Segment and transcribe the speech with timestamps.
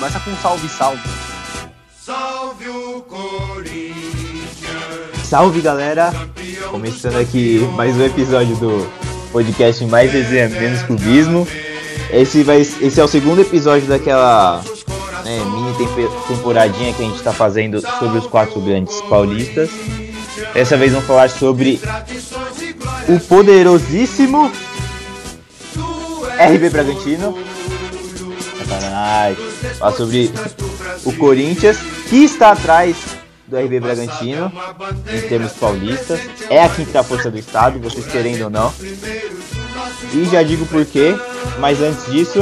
[0.00, 1.02] Começa com um salve, salve.
[2.02, 3.92] Salve o Corinthians.
[5.22, 6.10] Salve galera!
[6.70, 8.90] Começando aqui mais um episódio do
[9.30, 11.46] podcast Mais Resenha Menos Clubismo.
[12.10, 14.64] Esse, vai, esse é o segundo episódio daquela
[15.22, 15.86] né, mini
[16.26, 19.68] temporadinha que a gente está fazendo sobre os quatro grandes paulistas.
[20.54, 21.78] Dessa vez vamos falar sobre
[23.06, 24.50] o poderosíssimo
[26.38, 27.36] RB Bragantino.
[28.70, 29.50] Sacanagem.
[29.78, 30.32] Falar sobre
[31.04, 31.78] o Corinthians,
[32.08, 32.96] que está atrás
[33.46, 34.52] do RB Bragantino
[35.12, 36.20] em termos paulistas.
[36.48, 38.72] É a quinta força do estado, vocês querendo ou não.
[40.12, 41.14] E já digo por quê,
[41.58, 42.40] mas antes disso,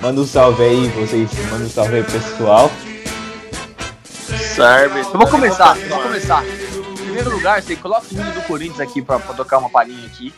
[0.00, 2.70] manda um salve aí, vocês mandam um salve aí pessoal.
[4.56, 5.00] Sarve.
[5.00, 6.44] Eu vou começar, eu vou começar.
[6.44, 10.06] Em primeiro lugar, você coloca o hino do Corinthians aqui pra, pra tocar uma palhinha
[10.06, 10.34] aqui.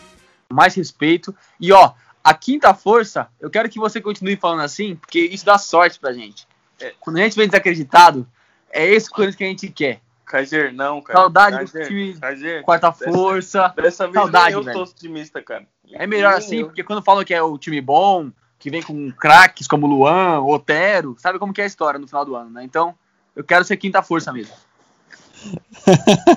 [0.53, 1.35] Mais respeito.
[1.61, 5.57] E ó, a quinta força, eu quero que você continue falando assim, porque isso dá
[5.59, 6.47] sorte pra gente.
[6.81, 8.27] É, quando a gente vem desacreditado,
[8.71, 10.01] é esse Corinthians que a gente quer.
[10.25, 11.19] Kaiser, não, cara.
[11.19, 13.69] Saudade do Kaiser, time Kaiser, quarta dessa- força.
[13.77, 14.77] Dessa vez Saudade, eu velho.
[14.79, 15.67] tô otimista, cara.
[15.93, 19.67] É melhor assim, porque quando falam que é o time bom, que vem com craques
[19.67, 22.63] como Luan, Otero, sabe como que é a história no final do ano, né?
[22.63, 22.95] Então,
[23.35, 24.55] eu quero ser quinta força mesmo.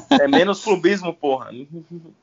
[0.09, 1.51] É menos clubismo, porra.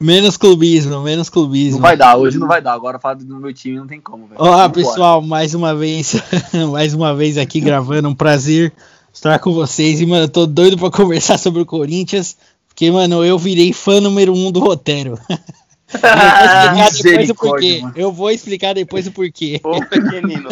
[0.00, 1.78] Menos clubismo, menos clubismo.
[1.78, 2.72] Não vai dar, hoje não vai dar.
[2.72, 4.40] Agora falar do meu time não tem como, velho.
[4.40, 6.14] Olá, pessoal, mais uma vez,
[6.70, 8.72] mais uma vez aqui gravando, um prazer
[9.12, 10.00] estar com vocês.
[10.00, 14.00] E, mano, eu tô doido pra conversar sobre o Corinthians, porque, mano, eu virei fã
[14.00, 15.16] número um do Rotero.
[15.94, 16.02] Eu
[16.82, 17.80] vou explicar depois o porquê.
[17.80, 17.92] Mano.
[17.96, 19.60] Eu vou explicar depois o porquê.
[19.62, 20.48] Ô, pequenino.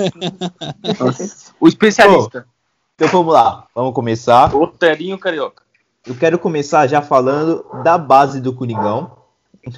[1.61, 2.47] O especialista.
[2.95, 4.55] Então vamos lá, vamos começar.
[4.55, 5.63] Oterinho carioca.
[6.07, 9.22] Eu quero começar já falando da base do Coringão.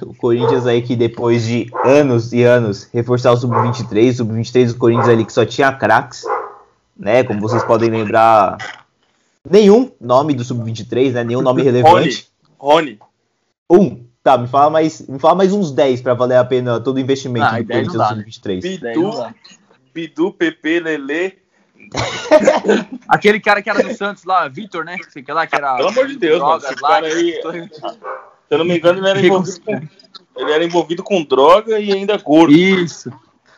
[0.01, 4.77] O Corinthians aí que depois de anos e anos reforçar o Sub-23, o Sub-23 do
[4.79, 6.23] Corinthians ali que só tinha craques,
[6.97, 7.23] né?
[7.23, 8.57] Como vocês podem lembrar,
[9.47, 11.23] nenhum nome do Sub-23, né?
[11.23, 12.27] Nenhum nome relevante.
[12.57, 12.99] Rony.
[13.69, 14.03] Um.
[14.23, 16.99] Tá, me fala mais, me fala mais uns 10 pra valer a pena todo o
[16.99, 18.25] investimento Ah, do 10 Corinthians dá, né?
[18.27, 18.79] Sub-23.
[18.81, 19.35] Daí não Bidu.
[19.93, 21.37] Bidu, Pepe, Lele.
[23.07, 24.97] Aquele cara que era do Santos lá, Vitor, né?
[25.09, 25.75] Sei que lá que era.
[25.75, 27.39] Pelo amor de Deus, mano, esse lá, cara aí-
[28.47, 29.71] Se eu não me engano, ele era envolvido com,
[30.37, 32.53] ele era envolvido com droga e ainda gordo.
[32.53, 33.11] Isso.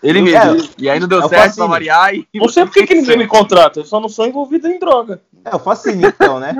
[0.03, 0.69] Ele É, mesmo.
[0.77, 1.67] e aí não deu é certo pra Facine.
[1.67, 2.13] variar.
[2.15, 2.27] E...
[2.35, 5.21] Não sei por que que ninguém me contrata, eu só não sou envolvido em droga.
[5.43, 6.55] É, o Facine então, né?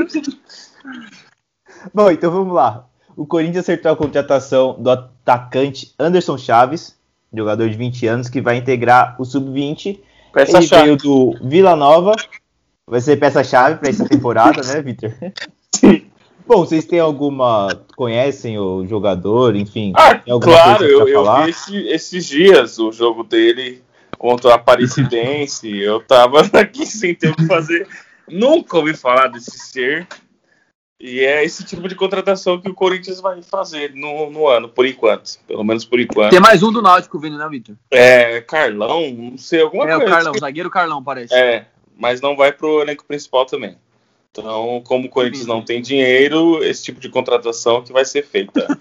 [1.94, 2.86] Bom, então vamos lá.
[3.16, 6.96] O Corinthians acertou a contratação do atacante Anderson Chaves,
[7.34, 10.00] jogador de 20 anos, que vai integrar o Sub-20.
[10.34, 10.84] Peça Ele chave.
[10.84, 12.14] veio do Vila Nova.
[12.88, 15.12] Vai ser peça-chave para essa temporada, né, Vitor?
[16.48, 17.68] Bom, vocês têm alguma.
[17.96, 19.92] Conhecem o jogador, enfim?
[19.96, 20.40] Ah, claro,
[20.80, 23.84] coisa eu, eu vi esse- esses dias o jogo dele
[24.18, 25.68] contra a Aparecidense.
[25.78, 27.88] eu tava aqui sem ter o que fazer.
[28.30, 30.08] Nunca ouvi falar desse ser.
[31.00, 34.84] E é esse tipo de contratação que o Corinthians vai fazer no, no ano, por
[34.86, 35.38] enquanto.
[35.48, 36.32] Pelo menos por enquanto.
[36.32, 37.76] Tem mais um do Náutico vindo, né, Vitor?
[37.92, 40.12] É, Carlão, não sei, alguma É o coisa.
[40.16, 41.36] Carlão, zagueiro Carlão, parece.
[41.36, 43.78] É, mas não vai pro elenco principal também.
[44.32, 48.66] Então, como o Corinthians não tem dinheiro, esse tipo de contratação que vai ser feita.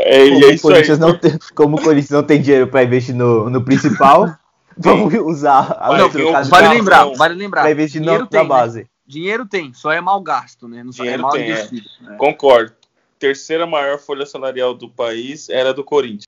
[0.00, 0.72] É, e Como, é o isso aí.
[0.74, 4.32] Corinthians não tem, como o Corinthians não tem dinheiro para investir no, no principal,
[4.76, 6.72] vamos usar a Vai, outra eu- Vale Carlão.
[6.72, 7.62] lembrar, vale lembrar.
[7.62, 8.48] para investir Dinheiro no, tem, na né?
[8.48, 8.86] base.
[9.04, 10.84] Dinheiro tem, só é mal gasto, né?
[10.84, 11.50] Não só é Dinheiro mal tem, é.
[11.50, 11.86] investido.
[12.02, 12.16] né?
[12.16, 12.72] Concordo.
[13.18, 16.22] Terceira maior folha salarial do país era do Corinthians.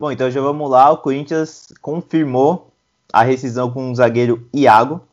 [0.00, 0.90] Bom, então já vamos lá.
[0.90, 2.72] O Corinthians confirmou
[3.12, 5.06] a rescisão com o zagueiro Iago.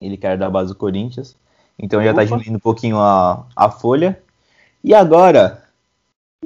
[0.00, 1.36] Ele que era da base do Corinthians.
[1.78, 4.20] Então já tá diminuindo um pouquinho a, a folha.
[4.82, 5.64] E agora?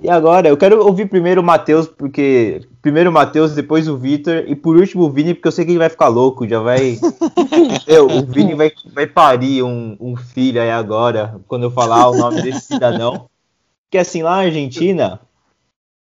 [0.03, 0.49] E agora?
[0.49, 2.63] Eu quero ouvir primeiro o Matheus, porque.
[2.83, 4.45] Primeiro o Matheus, depois o Vitor.
[4.47, 6.47] E por último o Vini, porque eu sei que ele vai ficar louco.
[6.47, 6.99] Já vai.
[7.87, 12.17] Meu, o Vini vai, vai parir um, um filho aí agora, quando eu falar o
[12.17, 13.29] nome desse cidadão.
[13.91, 15.21] Que assim, lá na Argentina,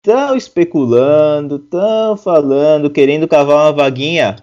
[0.04, 4.34] Estão especulando, estão falando, querendo cavar uma vaguinha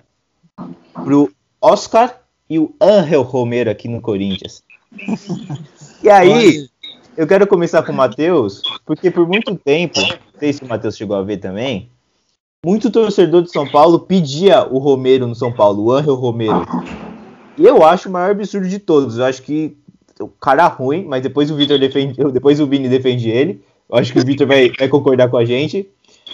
[1.04, 1.30] pro
[1.60, 2.19] Oscar
[2.50, 4.64] e o Angel Romero aqui no Corinthians.
[6.02, 6.68] E aí,
[7.16, 10.98] eu quero começar com o Matheus, porque por muito tempo, não sei se o Matheus
[10.98, 11.90] chegou a ver também,
[12.66, 16.66] muito torcedor de São Paulo pedia o Romero no São Paulo, o Angel Romero.
[17.58, 19.18] E eu acho o maior absurdo de todos.
[19.18, 19.78] Eu acho que
[20.20, 23.62] o cara ruim, mas depois o Vitor defende, depois o Vini defende ele.
[23.90, 25.90] Eu acho que o Vitor vai, vai concordar com a gente.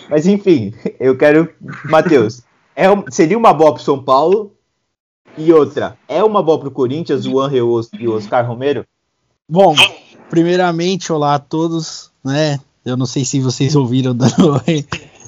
[0.10, 1.50] Mas enfim, eu quero.
[1.86, 2.42] Matheus,
[2.76, 4.52] é seria uma boa pro São Paulo.
[5.38, 8.86] E outra, é uma boa pro Corinthians, o Angel e o Oscar Romero?
[9.50, 9.76] Bom,
[10.30, 12.58] primeiramente, olá a todos, né?
[12.86, 14.86] Eu não sei se vocês ouviram dando oi,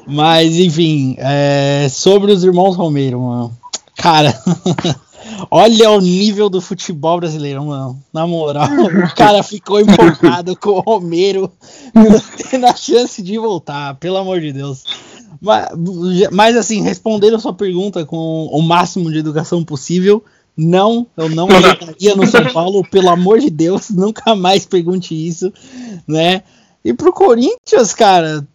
[0.07, 3.57] mas enfim, é, sobre os irmãos Romero, mano.
[3.98, 4.33] Cara,
[5.51, 8.01] olha o nível do futebol brasileiro, mano.
[8.13, 11.51] Na moral, o cara ficou empolgado com o Romero
[12.50, 14.86] tendo a chance de voltar, pelo amor de Deus.
[15.41, 15.69] Mas,
[16.31, 20.23] mas assim, respondendo a sua pergunta com o máximo de educação possível,
[20.55, 25.53] não, eu não votaria no São Paulo, pelo amor de Deus, nunca mais pergunte isso,
[26.07, 26.43] né?
[26.83, 28.47] E pro Corinthians, cara,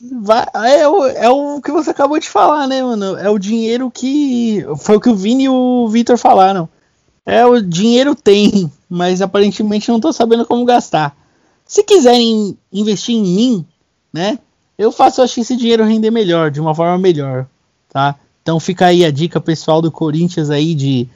[0.00, 0.46] vai,
[0.80, 3.16] é, o, é o que você acabou de falar, né, mano?
[3.16, 4.64] É o dinheiro que.
[4.78, 6.68] Foi o que o Vini e o Vitor falaram.
[7.26, 11.16] É, o dinheiro tem, mas aparentemente não tô sabendo como gastar.
[11.64, 13.66] Se quiserem investir em mim,
[14.12, 14.38] né?
[14.76, 17.46] Eu faço acho que esse dinheiro render melhor, de uma forma melhor,
[17.88, 18.16] tá?
[18.42, 21.08] Então fica aí a dica pessoal do Corinthians aí de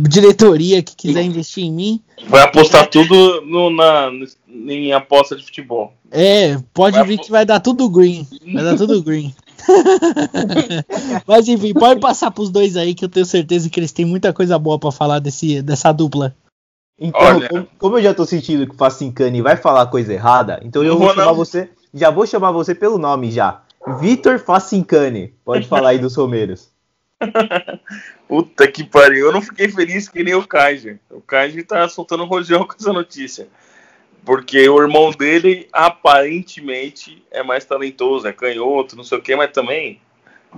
[0.00, 2.00] diretoria que quiser investir em mim.
[2.26, 4.10] Vai apostar tudo no, na,
[4.48, 5.92] em aposta de futebol.
[6.10, 8.26] É, pode vai vir que vai dar tudo green.
[8.52, 9.34] Vai dar tudo green.
[11.26, 14.32] Mas enfim, pode passar pros dois aí que eu tenho certeza que eles têm muita
[14.32, 16.34] coisa boa para falar desse, dessa dupla.
[16.98, 20.60] Então, Olha, como, como, eu já tô sentindo que o Facincani vai falar coisa errada,
[20.62, 21.34] então eu vou, vou chamar não.
[21.34, 21.70] você.
[21.94, 23.62] Já vou chamar você pelo nome já.
[24.00, 25.34] Vitor Facincani.
[25.44, 26.70] Pode falar aí dos Romeiros.
[28.26, 29.26] Puta que pariu.
[29.26, 30.98] Eu não fiquei feliz que nem o Kaiji.
[31.10, 33.48] O Kaiji tá soltando rojão com essa notícia.
[34.24, 39.50] Porque o irmão dele aparentemente é mais talentoso, é canhoto, não sei o que, mas
[39.50, 40.00] também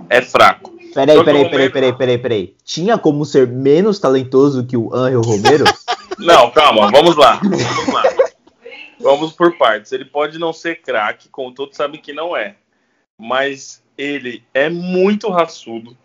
[0.07, 0.75] é fraco.
[0.93, 2.55] Peraí, peraí, peraí, peraí, peraí, peraí.
[2.63, 5.65] Tinha como ser menos talentoso que o Angel Romero?
[6.19, 7.39] não, calma, vamos lá.
[7.43, 8.03] Vamos lá.
[8.99, 9.91] Vamos por partes.
[9.91, 12.55] Ele pode não ser craque, como todos sabem que não é.
[13.19, 15.97] Mas ele é muito raçudo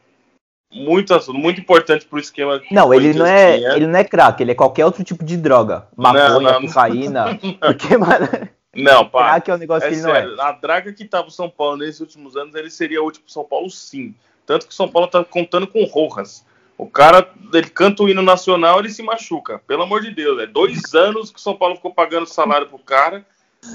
[0.72, 2.62] muito assunto, muito importante pro esquema.
[2.70, 5.88] Não, ele não é, ele não é crack, ele é qualquer outro tipo de droga.
[5.96, 7.38] Maconha, cocaína.
[7.60, 8.28] Porque, mano.
[8.75, 9.31] Não, pá.
[9.31, 10.48] Crack é um negócio é que ele sério, não é.
[10.48, 13.44] A draga que tava o São Paulo nesses últimos anos, ele seria útil pro São
[13.44, 14.14] Paulo, sim.
[14.46, 16.46] Tanto que o São Paulo tá contando com Rojas.
[16.81, 19.59] O cara, ele canta o hino nacional, ele se machuca.
[19.67, 22.79] Pelo amor de Deus, é dois anos que o São Paulo ficou pagando salário pro
[22.79, 23.27] cara.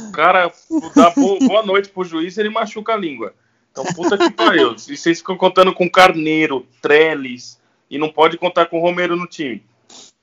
[0.10, 0.52] O cara
[0.96, 3.36] dá boa noite pro juiz, ele machuca a língua.
[3.72, 4.74] Então, puta que pariu.
[4.74, 7.62] E vocês ficam contando com Carneiro, Trellis,
[7.92, 9.64] e não pode contar com Romero no time.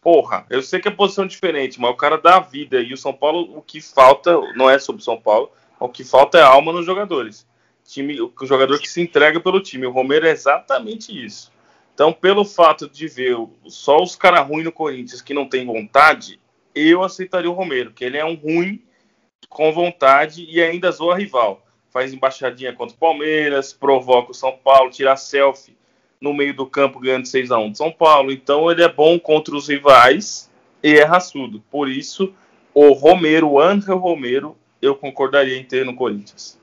[0.01, 2.81] Porra, eu sei que é posição diferente, mas o cara dá a vida.
[2.81, 6.03] E o São Paulo, o que falta, não é sobre o São Paulo, o que
[6.03, 7.47] falta é alma nos jogadores.
[7.85, 9.87] Time, o jogador que se entrega pelo time.
[9.87, 11.53] O Romero é exatamente isso.
[11.95, 13.37] Então, pelo fato de ver
[13.67, 16.41] só os caras ruins no Corinthians que não tem vontade,
[16.75, 18.83] eu aceitaria o Romero, que ele é um ruim
[19.49, 21.63] com vontade e ainda zoa rival
[21.93, 25.77] faz embaixadinha contra o Palmeiras, provoca o São Paulo, tira selfie
[26.21, 28.33] no meio do campo ganhando 6 a 1 de São Paulo.
[28.33, 30.51] Então ele é bom contra os rivais
[30.83, 31.63] e é raçudo.
[31.71, 32.33] Por isso,
[32.73, 36.59] o Romero, o André Romero, eu concordaria em ter no Corinthians.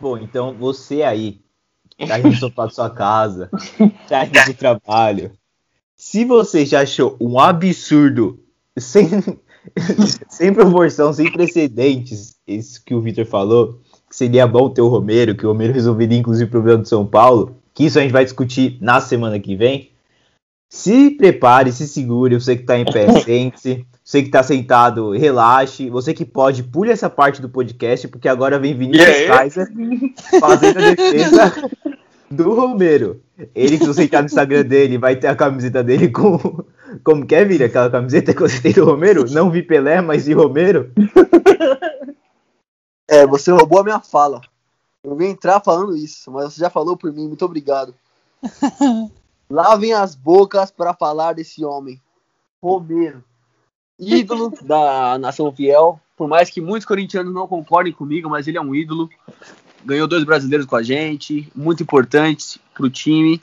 [0.00, 1.40] Bom, então você aí,
[2.06, 3.50] tá indo no sofá da sua casa,
[4.08, 5.32] tá indo pro trabalho.
[5.96, 8.40] Se você já achou um absurdo,
[8.78, 9.08] sem,
[10.28, 15.34] sem proporção, sem precedentes, isso que o Vitor falou, que seria bom ter o Romero,
[15.34, 18.24] que o Romero resolveria inclusive o problema do São Paulo, que isso a gente vai
[18.24, 19.90] discutir na semana que vem.
[20.68, 23.86] Se prepare, se segure, você que está em pé, sente-se.
[24.02, 25.88] Você que está sentado, relaxe.
[25.88, 29.26] Você que pode, pule essa parte do podcast, porque agora vem Vinícius.
[29.26, 29.68] Kaiser
[30.40, 31.52] fazendo a defesa
[32.32, 33.20] do Romero.
[33.54, 36.38] Ele, se você entrar no Instagram dele, vai ter a camiseta dele com.
[37.04, 37.66] Como que é, Vira?
[37.66, 39.24] Aquela camiseta que você tem do Romero?
[39.30, 40.92] Não vi Pelé, mas vi Romero.
[43.08, 44.40] É, você roubou a minha fala.
[45.04, 47.94] Eu vim entrar falando isso, mas você já falou por mim, muito obrigado.
[49.50, 52.00] Lavem as bocas para falar desse homem.
[52.62, 53.22] Romero.
[53.98, 56.00] Ídolo da nação fiel.
[56.16, 59.10] Por mais que muitos corintianos não concordem comigo, mas ele é um ídolo.
[59.84, 63.40] Ganhou dois brasileiros com a gente, muito importante pro time.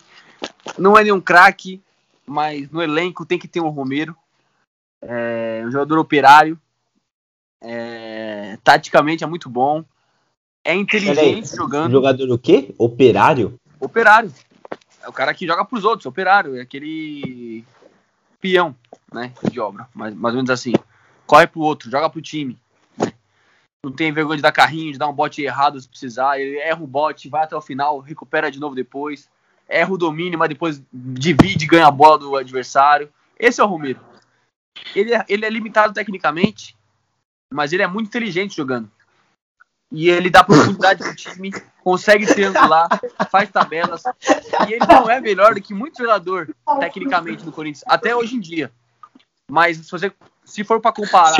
[0.77, 1.81] Não é nenhum craque,
[2.25, 4.15] mas no elenco tem que ter um Romero.
[5.01, 6.59] É um jogador operário,
[7.61, 9.83] é, taticamente é muito bom.
[10.63, 11.91] É inteligente jogando.
[11.91, 12.73] Jogador o quê?
[12.77, 13.59] Operário?
[13.79, 14.31] Operário.
[15.01, 16.57] É o cara que joga pros outros, operário.
[16.57, 17.63] É aquele
[18.41, 18.75] peão,
[19.11, 19.33] né?
[19.49, 19.87] De obra.
[19.93, 20.73] Mais, mais ou menos assim.
[21.25, 22.57] Corre pro outro, joga pro time.
[23.83, 26.39] Não tem vergonha de dar carrinho, de dar um bote errado se precisar.
[26.39, 29.29] Ele erra o bote, vai até o final, recupera de novo depois.
[29.67, 33.09] Erra o domínio, mas depois divide e ganha a bola do adversário.
[33.37, 33.99] Esse é o Romero.
[34.95, 36.75] Ele é, ele é limitado tecnicamente,
[37.53, 38.89] mas ele é muito inteligente jogando.
[39.91, 41.51] E ele dá profundidade pro time,
[41.83, 42.87] consegue triangular,
[43.31, 44.03] faz tabelas.
[44.67, 48.39] E ele não é melhor do que muito jogador, tecnicamente, do Corinthians, até hoje em
[48.39, 48.71] dia.
[49.49, 50.11] Mas se você
[50.45, 51.37] se for para comparar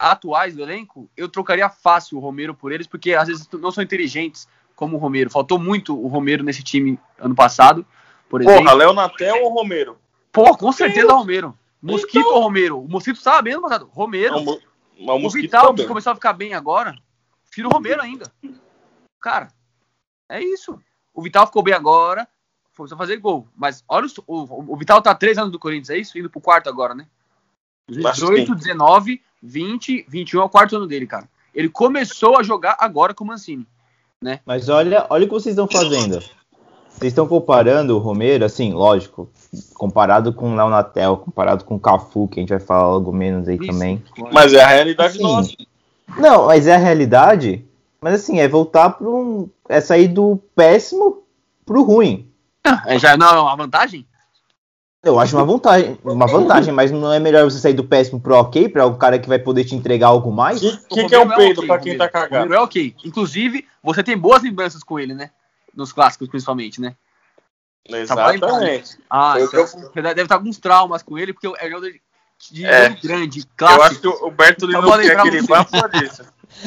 [0.00, 3.84] atuais do elenco, eu trocaria fácil o Romero por eles, porque às vezes não são
[3.84, 5.28] inteligentes como o Romero.
[5.28, 7.84] Faltou muito o Romero nesse time ano passado,
[8.28, 8.64] por exemplo.
[8.64, 9.98] Porra, Léo Natel ou Romero?
[10.32, 11.56] Pô, com certeza Romero.
[11.82, 12.80] Mosquito ou Romero?
[12.80, 13.90] O Mosquito estava bem no passado.
[13.92, 14.40] Romero.
[14.98, 16.94] Não, o o Vital, que começou a ficar bem agora,
[17.52, 18.32] tira o Romero ainda.
[19.20, 19.48] Cara,
[20.28, 20.80] é isso.
[21.12, 22.26] O Vital ficou bem agora,
[22.74, 23.46] começou a fazer gol.
[23.54, 26.18] Mas olha, o, o, o Vital tá há três anos do Corinthians, é isso?
[26.18, 27.06] Indo pro quarto agora, né?
[27.90, 31.28] Acho que 18, 19, 20, 21 é o quarto ano dele, cara.
[31.54, 33.66] Ele começou a jogar agora com o Mancini.
[34.44, 36.20] Mas olha, olha o que vocês estão fazendo.
[36.90, 39.30] Vocês estão comparando o Romero, assim, lógico,
[39.74, 43.10] comparado com o Léo Natel, comparado com o Cafu, que a gente vai falar logo
[43.10, 43.66] menos aí Isso.
[43.66, 44.02] também.
[44.30, 45.52] Mas é a realidade Assim, nossa.
[46.18, 47.64] Não, mas é a realidade.
[48.00, 49.48] Mas assim, é voltar para um.
[49.68, 51.22] É sair do péssimo
[51.64, 52.30] pro ruim.
[52.86, 54.06] É, já não é uma vantagem?
[55.02, 58.34] Eu acho uma vantagem, uma vantagem, mas não é melhor você sair do péssimo pro
[58.34, 60.62] ok, para o cara que vai poder te entregar algo mais?
[60.62, 62.52] O que, O que é um Romero peido ok, pra quem tá cagado?
[62.52, 62.94] É ok.
[63.02, 65.30] Inclusive, você tem boas lembranças com ele, né?
[65.74, 66.94] Nos clássicos, principalmente, né?
[67.88, 68.98] Exatamente.
[69.08, 71.92] Ah, Eu- então, você deve estar com alguns traumas com ele, porque é um jogador
[72.50, 72.88] de, É.
[72.90, 73.82] grande, Eu clássico.
[73.84, 76.22] acho que o Bertoli não quer que ele vá por causa disso.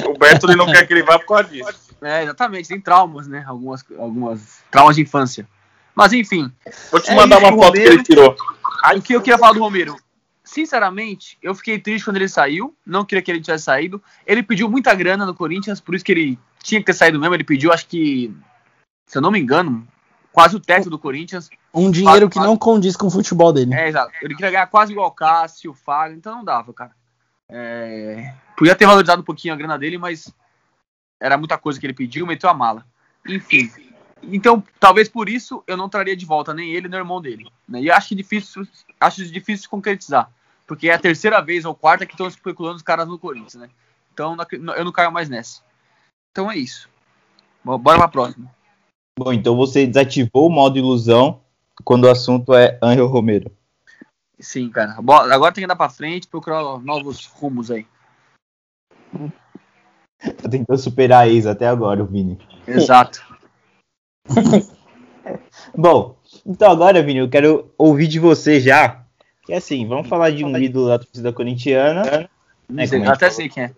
[0.08, 1.94] O Bertoli não quer que ele vá por causa disso.
[2.02, 3.44] É, exatamente, tem traumas, né?
[3.48, 5.48] Algumas, algumas traumas de infância.
[5.96, 6.52] Mas enfim,
[6.92, 8.36] Vou te É mandar isso, uma foto que Romero- ele tirou.
[8.96, 9.96] o que eu queria falar do Romero?
[10.44, 12.76] Sinceramente, eu fiquei triste quando ele saiu.
[12.86, 14.02] Não queria que ele tivesse saído.
[14.26, 17.34] Ele pediu muita grana no Corinthians, por isso que ele tinha que ter saído mesmo.
[17.34, 18.36] Ele pediu, acho que,
[19.08, 19.88] se eu não me engano,
[20.32, 21.50] quase o teto do Corinthians.
[21.74, 23.74] Um dinheiro que não condiz com o futebol dele.
[23.74, 24.12] É, exato.
[24.22, 26.92] Ele queria ganhar quase igual o Cássio, o Fagner, então não dava, cara.
[27.50, 30.32] É, Podia ter valorizado um pouquinho a grana dele, mas
[31.22, 32.86] era muita coisa que ele pediu, meteu a mala.
[33.28, 33.72] Enfim.
[34.32, 37.52] Então, talvez por isso eu não traria de volta nem ele nem o irmão dele.
[37.68, 37.82] né?
[37.82, 38.66] E acho que difícil,
[39.00, 40.32] acho difícil de concretizar.
[40.66, 43.70] Porque é a terceira vez ou quarta que estão especulando os caras no Corinthians, né?
[44.14, 44.36] Então
[44.78, 45.62] eu não caio mais nessa.
[46.32, 46.90] Então é isso.
[47.64, 48.50] Bora pra próxima.
[49.20, 51.42] Bom, então você desativou o modo ilusão
[51.84, 53.52] quando o assunto é Angel Romero.
[54.40, 55.02] Sim, cara.
[55.02, 57.86] Bora- Agora tem que andar pra frente, procurar novos rumos aí.
[60.50, 62.40] Tentando superar a ex até agora, o Vini.
[62.68, 63.33] Exato.
[65.78, 66.16] Bom,
[66.46, 69.04] então agora, Vini, eu quero ouvir de você já.
[69.46, 72.28] Que assim, vamos falar de um ídolo da torcida corintiana, É,
[72.68, 73.72] como a gente Até sei quem é.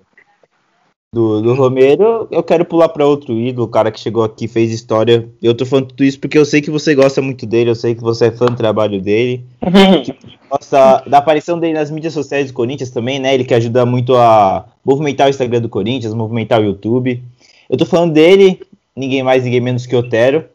[1.12, 2.28] do, do Romero.
[2.30, 5.28] Eu quero pular para outro ídolo, o cara que chegou aqui fez história.
[5.42, 7.96] Eu tô falando tudo isso porque eu sei que você gosta muito dele, eu sei
[7.96, 9.44] que você é fã do trabalho dele.
[10.48, 13.34] Gosta da aparição dele nas mídias sociais do Corinthians também, né?
[13.34, 17.22] Ele que ajuda muito a movimentar o Instagram do Corinthians, movimentar o YouTube.
[17.68, 18.62] Eu tô falando dele,
[18.96, 20.46] ninguém mais, ninguém menos que Otero,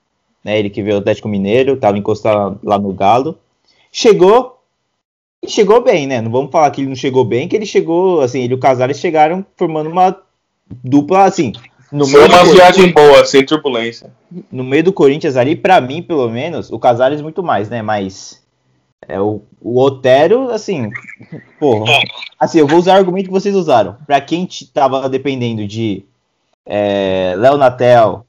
[0.45, 0.59] né?
[0.59, 3.39] Ele que veio do Atlético Mineiro, tava encostado lá no Galo.
[3.93, 4.61] Chegou
[5.43, 6.21] e chegou bem, né?
[6.21, 8.61] Não vamos falar que ele não chegou bem, que ele chegou, assim, ele e o
[8.61, 10.17] Casares chegaram formando uma
[10.85, 11.53] dupla, assim,
[11.91, 14.13] no Foi meio, uma viagem boa, sem turbulência.
[14.53, 17.83] no meio do Corinthians ali, pra mim, pelo menos, o Casares muito mais, né?
[17.83, 18.43] Mas
[19.09, 20.91] é, o, o Otero, assim,
[21.59, 21.93] porra.
[22.39, 23.97] Assim, eu vou usar o argumento que vocês usaram.
[24.07, 26.05] Pra quem tava dependendo de
[26.65, 28.27] é, Léo Natel,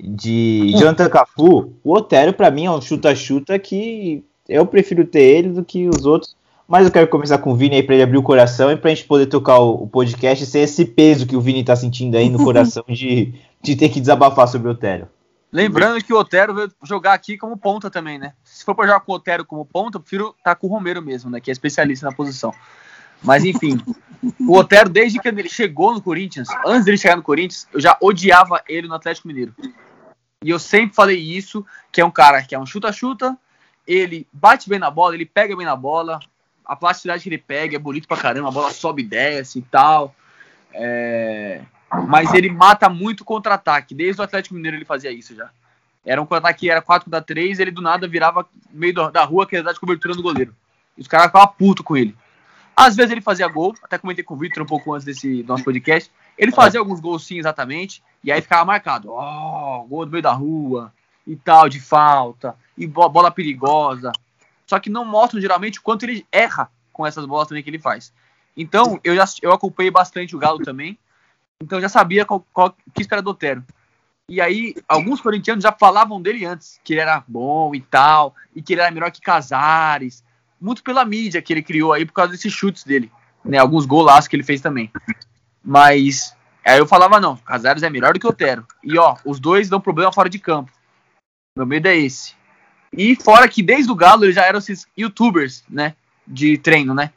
[0.00, 5.48] de Jonathan Cafu, o Otero, pra mim, é um chuta-chuta que eu prefiro ter ele
[5.50, 6.36] do que os outros.
[6.66, 8.90] Mas eu quero começar com o Vini aí pra ele abrir o coração e pra
[8.90, 12.30] gente poder tocar o, o podcast sem esse peso que o Vini tá sentindo aí
[12.30, 15.06] no coração de, de ter que desabafar sobre o Otero.
[15.52, 18.32] Lembrando que o Otero veio jogar aqui como ponta também, né?
[18.42, 21.00] Se for pra jogar com o Otero como ponta, eu prefiro estar com o Romero
[21.00, 21.38] mesmo, né?
[21.38, 22.52] Que é especialista na posição.
[23.24, 23.80] Mas enfim,
[24.40, 27.96] o Otero, desde que ele chegou no Corinthians, antes dele chegar no Corinthians, eu já
[28.00, 29.54] odiava ele no Atlético Mineiro.
[30.42, 33.36] E eu sempre falei isso, que é um cara que é um chuta-chuta,
[33.86, 36.20] ele bate bem na bola, ele pega bem na bola,
[36.64, 39.62] a plasticidade que ele pega é bonito pra caramba, a bola sobe e desce e
[39.62, 40.14] tal.
[40.72, 41.62] É,
[42.08, 43.94] Mas ele mata muito contra-ataque.
[43.94, 45.50] Desde o Atlético Mineiro ele fazia isso já.
[46.04, 49.46] Era um contra-ataque que era 4 contra 3, ele do nada virava meio da rua,
[49.46, 50.54] que era de cobertura no goleiro.
[50.96, 52.14] E os caras ficavam putos com ele.
[52.76, 55.64] Às vezes ele fazia gol, até comentei com o Victor um pouco antes desse nosso
[55.64, 56.10] podcast.
[56.36, 59.12] Ele fazia alguns gols sim, exatamente, e aí ficava marcado.
[59.12, 60.92] Ó, gol do meio da rua,
[61.26, 64.12] e tal, de falta, e bo- bola perigosa.
[64.66, 67.78] Só que não mostram geralmente o quanto ele erra com essas bolas também que ele
[67.78, 68.12] faz.
[68.56, 70.98] Então, eu já eu acompanhei bastante o Galo também.
[71.60, 73.64] Então eu já sabia qual, qual, o que esperar do Otero.
[74.28, 78.62] E aí, alguns corintianos já falavam dele antes, que ele era bom e tal, e
[78.62, 80.24] que ele era melhor que Casares.
[80.64, 83.12] Muito pela mídia que ele criou aí por causa desses chutes dele.
[83.44, 84.90] Né, alguns golaços que ele fez também.
[85.62, 88.66] Mas aí eu falava, não, Casares é melhor do que Otero.
[88.82, 90.72] E ó, os dois dão problema fora de campo.
[91.54, 92.34] Meu medo é esse.
[92.90, 95.94] E fora que desde o Galo eles já eram esses youtubers, né?
[96.26, 97.12] De treino, né?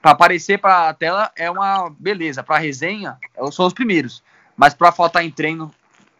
[0.00, 2.42] Pra aparecer pra tela é uma beleza.
[2.42, 3.18] Pra resenha,
[3.52, 4.22] são os primeiros.
[4.56, 5.70] Mas pra faltar em treino,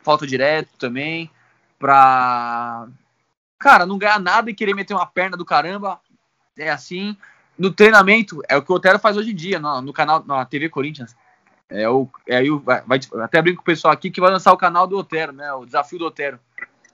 [0.03, 1.31] falta direto também.
[1.79, 2.87] Pra
[3.59, 5.99] cara, não ganhar nada e querer meter uma perna do caramba,
[6.59, 7.17] é assim.
[7.59, 10.45] No treinamento, é o que o Otero faz hoje em dia, no, no canal, na
[10.45, 11.17] TV Corinthians.
[11.69, 14.31] É o, é aí o, vai, vai- até brinco com o pessoal aqui que vai
[14.31, 15.53] lançar o canal do Otero, né?
[15.55, 16.39] O desafio do Otero.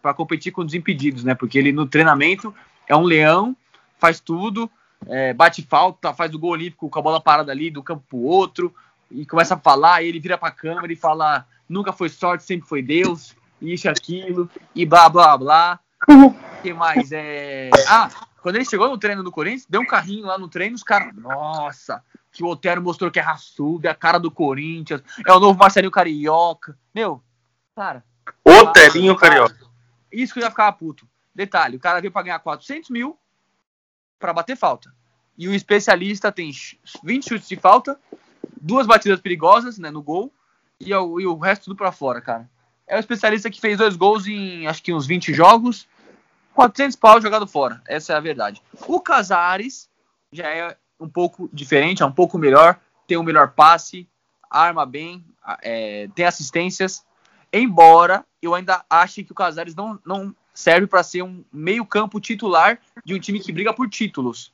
[0.01, 1.35] Pra competir com os impedidos, né?
[1.35, 2.55] Porque ele no treinamento
[2.89, 3.57] é um leão,
[3.99, 4.71] faz tudo,
[5.07, 8.19] é, bate falta, faz o gol olímpico com a bola parada ali do campo pro
[8.19, 8.75] outro,
[9.11, 12.69] e começa a falar, e ele vira pra câmera e fala: nunca foi sorte, sempre
[12.69, 15.81] foi Deus, isso e aquilo, e blá blá blá.
[16.09, 17.11] O que mais?
[17.13, 17.71] É...
[17.89, 18.09] Ah,
[18.43, 21.15] quando ele chegou no treino do Corinthians, deu um carrinho lá no treino, os caras,
[21.15, 25.41] nossa, que o Otero mostrou que é raçudo, é a cara do Corinthians, é o
[25.41, 26.77] novo Marcelinho Carioca.
[26.95, 27.23] Meu,
[27.77, 28.05] cara,
[28.45, 29.57] Otelinho Carioca.
[30.11, 31.07] isso que eu já ficava puto.
[31.35, 33.17] Detalhe, o cara veio pra ganhar 400 mil
[34.19, 34.93] pra bater falta.
[35.39, 37.99] E o especialista tem ch- 20 chutes de falta,
[38.61, 40.33] duas batidas perigosas né, no gol
[40.79, 42.51] e o, e o resto tudo pra fora, cara.
[42.87, 45.89] É o especialista que fez dois gols em acho que uns 20 jogos,
[46.55, 47.83] 400 pau jogado fora.
[47.87, 48.63] Essa é a verdade.
[48.87, 49.89] O Casares
[50.31, 54.09] já é um pouco diferente, é um pouco melhor, tem um melhor passe,
[54.51, 55.25] arma bem,
[55.63, 57.05] é, tem assistências.
[57.53, 62.79] Embora eu ainda ache que o Casares não, não serve para ser um meio-campo titular
[63.05, 64.53] de um time que briga por títulos.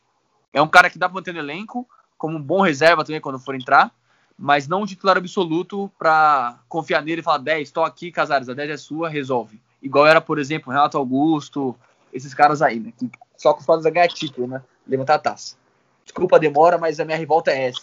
[0.53, 3.39] É um cara que dá para manter no elenco, como um bom reserva também quando
[3.39, 3.93] for entrar,
[4.37, 8.55] mas não um titular absoluto para confiar nele e falar: 10, estou aqui, Casares, a
[8.55, 9.61] 10 é sua, resolve.
[9.83, 11.77] Igual era, por exemplo, Renato Augusto,
[12.13, 12.93] esses caras aí, né?
[12.99, 14.63] Que só acostumados a ganhar título, né?
[14.87, 15.57] Levantar a taça.
[16.05, 17.83] Desculpa a demora, mas a minha revolta é essa.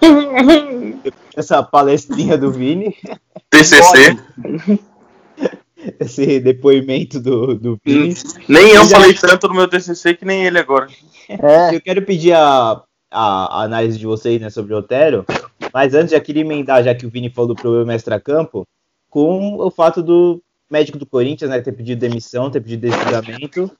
[1.34, 2.94] Essa palestrinha do Vini,
[3.50, 4.16] TCC.
[5.98, 8.14] esse depoimento do, do Vini.
[8.48, 10.88] Nem eu é- falei tanto no meu TCC que nem ele agora.
[11.72, 15.24] Eu quero pedir a, a análise de vocês né, sobre o Otero,
[15.72, 18.66] mas antes já queria emendar, já que o Vini falou do problema extracampo,
[19.10, 23.70] com o fato do médico do Corinthians né, ter pedido demissão, ter pedido desligamento,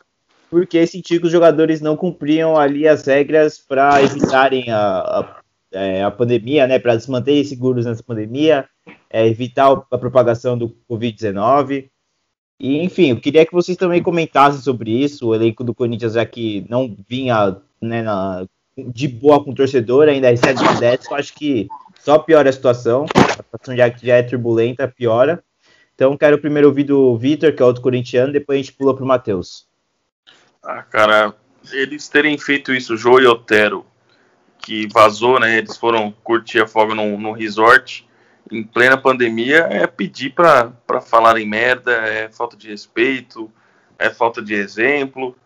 [0.51, 5.41] porque sentiu que os jogadores não cumpriam ali as regras para evitarem a, a,
[5.73, 8.67] é, a pandemia, né, para se manterem seguros nessa pandemia,
[9.11, 11.89] é, evitar a propagação do Covid-19.
[12.61, 15.29] E, enfim, eu queria que vocês também comentassem sobre isso.
[15.29, 20.09] O elenco do Corinthians, já que não vinha né, na- de boa com o torcedor,
[20.09, 21.69] ainda recebe de 10, eu acho que
[22.01, 23.07] só piora a situação.
[23.15, 25.43] A situação já, já é turbulenta, piora.
[25.95, 29.07] Então, quero primeiro ouvir do Vitor, que é outro corintiano, depois a gente pula pro
[29.07, 29.67] Matheus.
[30.63, 31.35] Ah, cara,
[31.73, 33.87] eles terem feito isso, Jô e Otero,
[34.59, 35.59] que vazou, né?
[35.59, 38.09] Eles foram curtir a folga num, num resort
[38.51, 43.51] em plena pandemia, é pedir pra, pra falarem merda, é falta de respeito,
[43.99, 45.37] é falta de exemplo.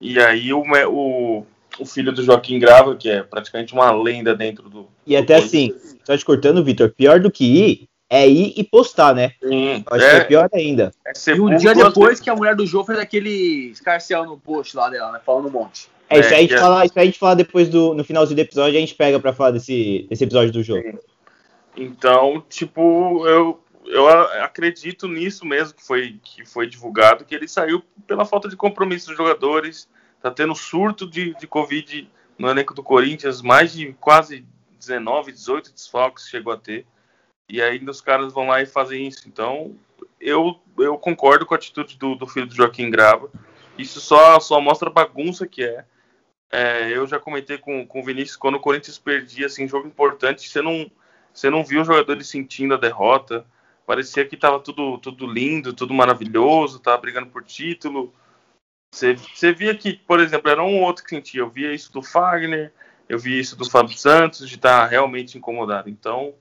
[0.00, 1.46] E aí o, o,
[1.78, 4.88] o filho do Joaquim Grava, que é praticamente uma lenda dentro do.
[5.06, 9.14] E até assim, só te cortando, Vitor, pior do que ir é ir e postar,
[9.14, 9.32] né?
[9.40, 10.92] Sim, acho que é é, pior ainda.
[11.06, 14.76] é E um dia depois que a mulher do Jô fez aquele escarcial no post
[14.76, 15.20] lá dela, né?
[15.24, 15.88] Falando um monte.
[16.08, 17.94] É, isso É, aí a gente é- fala, isso aí a gente fala depois do.
[17.94, 20.98] No finalzinho do episódio, a gente pega pra falar desse, desse episódio do jogo.
[21.76, 24.08] Então, tipo, eu, eu
[24.42, 29.06] acredito nisso mesmo que foi, que foi divulgado, que ele saiu pela falta de compromisso
[29.06, 29.88] dos jogadores,
[30.20, 34.44] tá tendo surto de, de Covid no elenco do Corinthians, mais de quase
[34.78, 36.84] 19, 18 desfalques chegou a ter,
[37.50, 39.28] e ainda os caras vão lá e fazem isso.
[39.28, 39.74] Então,
[40.20, 43.30] eu, eu concordo com a atitude do, do filho do Joaquim Grava,
[43.76, 45.84] isso só, só mostra a bagunça que é.
[46.52, 50.48] É, eu já comentei com, com o Vinícius, quando o Corinthians perdia assim, jogo importante,
[50.48, 50.90] você não,
[51.32, 53.46] você não viu os jogadores sentindo a derrota.
[53.86, 58.12] Parecia que estava tudo, tudo lindo, tudo maravilhoso, tava brigando por título.
[58.92, 61.40] Você, você via que, por exemplo, era um ou outro que sentia.
[61.40, 62.72] Eu via isso do Fagner,
[63.08, 65.88] eu via isso do Fábio Santos, de estar realmente incomodado.
[65.88, 66.34] Então,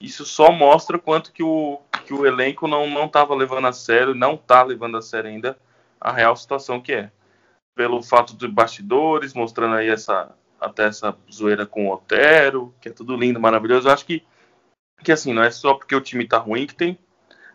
[0.00, 4.14] isso só mostra quanto que o, que o elenco não não estava levando a sério,
[4.14, 5.58] não está levando a sério ainda
[6.00, 7.10] a real situação que é.
[7.74, 10.30] Pelo fato de bastidores, mostrando aí essa
[10.60, 13.88] até essa zoeira com o Otero, que é tudo lindo, maravilhoso.
[13.88, 14.24] Eu acho que,
[15.02, 16.98] que assim, não é só porque o time tá ruim que tem,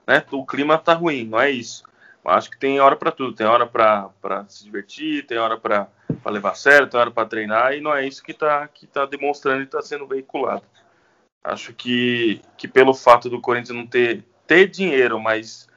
[0.05, 0.23] né?
[0.31, 1.83] O clima tá ruim, não é isso.
[2.23, 5.87] Eu acho que tem hora para tudo, tem hora para se divertir, tem hora para
[6.27, 9.05] levar a sério, tem hora para treinar, e não é isso que tá, que tá
[9.05, 10.63] demonstrando e tá sendo veiculado.
[11.43, 15.67] Acho que, que pelo fato do Corinthians não ter, ter dinheiro, mas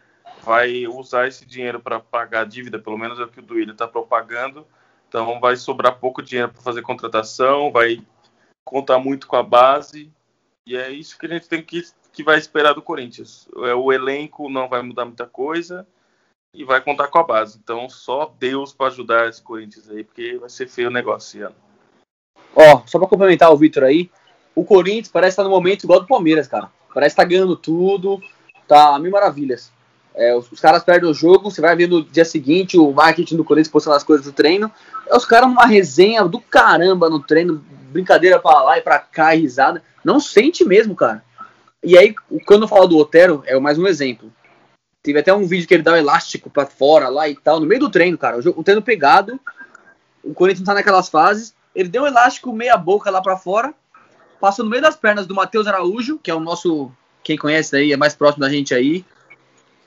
[0.42, 3.72] vai usar esse dinheiro para pagar a dívida, pelo menos é o que o Duílio
[3.72, 4.66] está propagando.
[5.09, 8.03] Então vai sobrar pouco dinheiro para fazer contratação, vai
[8.64, 10.11] contar muito com a base.
[10.66, 13.48] E é isso que a gente tem que, que vai esperar do Corinthians.
[13.59, 15.87] É, O elenco não vai mudar muita coisa
[16.55, 17.59] e vai contar com a base.
[17.62, 21.46] Então só Deus para ajudar esse Corinthians aí, porque vai ser feio o negócio esse
[21.46, 21.57] ano.
[22.55, 24.11] Ó, só pra complementar o Vitor aí,
[24.55, 26.69] o Corinthians parece estar no momento igual do Palmeiras, cara.
[26.93, 28.21] Parece estar ganhando tudo,
[28.69, 29.73] tá mil maravilhas.
[30.15, 33.37] É, os, os caras perdem o jogo, você vai ver no dia seguinte o marketing
[33.37, 34.71] do Corinthians postando as coisas do treino.
[35.07, 39.35] É os caras numa resenha do caramba no treino, brincadeira pra lá e pra cá,
[39.35, 39.83] e risada.
[40.05, 41.25] Não sente mesmo, cara.
[41.83, 42.15] E aí,
[42.47, 44.33] quando eu falo do Otero, é mais um exemplo.
[45.03, 47.67] Teve até um vídeo que ele dá o elástico pra fora lá e tal, no
[47.67, 48.38] meio do treino, cara.
[48.38, 49.41] O, jogo, o treino pegado,
[50.23, 51.55] o Corinthians tá naquelas fases.
[51.75, 53.75] Ele deu um elástico meia boca lá pra fora,
[54.43, 56.91] passou no meio das pernas do Matheus Araújo, que é o nosso,
[57.23, 59.05] quem conhece aí, é mais próximo da gente aí.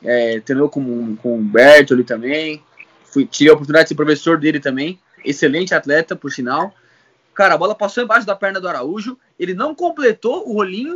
[0.03, 2.63] É, treinou com, com o Berto ali também.
[3.11, 4.99] Fui, tive a oportunidade de ser professor dele também.
[5.23, 6.73] Excelente atleta, por sinal.
[7.33, 9.17] Cara, a bola passou embaixo da perna do Araújo.
[9.37, 10.95] Ele não completou o rolinho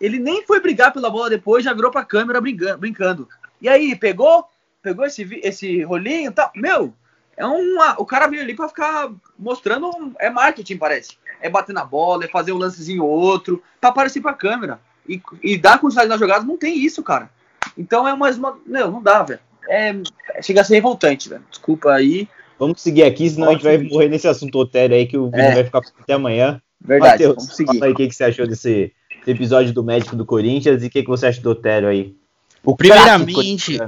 [0.00, 2.78] ele nem foi brigar pela bola depois, já virou pra câmera brincando.
[2.78, 3.28] brincando.
[3.60, 4.46] E aí, pegou?
[4.82, 6.50] Pegou esse, esse rolinho e tal?
[6.54, 6.94] Meu,
[7.36, 10.14] é uma, o cara veio ali pra ficar mostrando.
[10.18, 11.16] É marketing, parece.
[11.44, 14.80] É bater na bola, é fazer um lancezinho ou outro, pra aparecer pra câmera.
[15.06, 17.28] E, e dar continuidade nas jogadas, não tem isso, cara.
[17.76, 18.58] Então é mais uma.
[18.66, 19.40] Meu, não dá, velho.
[19.68, 19.94] É,
[20.42, 21.44] chega a ser revoltante, velho.
[21.50, 22.26] Desculpa aí.
[22.58, 25.26] Vamos seguir aqui, senão Pode a gente vai morrer nesse assunto otério aí, que o
[25.26, 25.54] vídeo é.
[25.54, 26.62] vai ficar até amanhã.
[26.80, 27.78] Verdade, Mateus, vamos seguir.
[27.78, 28.92] Fala aí o que, que você achou desse,
[29.26, 32.14] episódio do médico do Corinthians e o que, que você acha do Otério aí?
[32.62, 33.78] O primeiramente,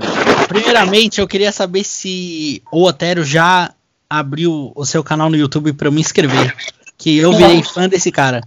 [0.48, 3.72] primeiramente, eu queria saber se o Otério já
[4.08, 6.54] abriu o seu canal no YouTube para me inscrever.
[6.98, 8.42] Que eu virei fã desse cara.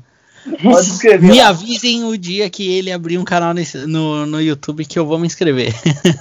[1.22, 5.06] Me avisem o dia que ele abrir um canal nesse, no, no YouTube que eu
[5.06, 5.74] vou me inscrever.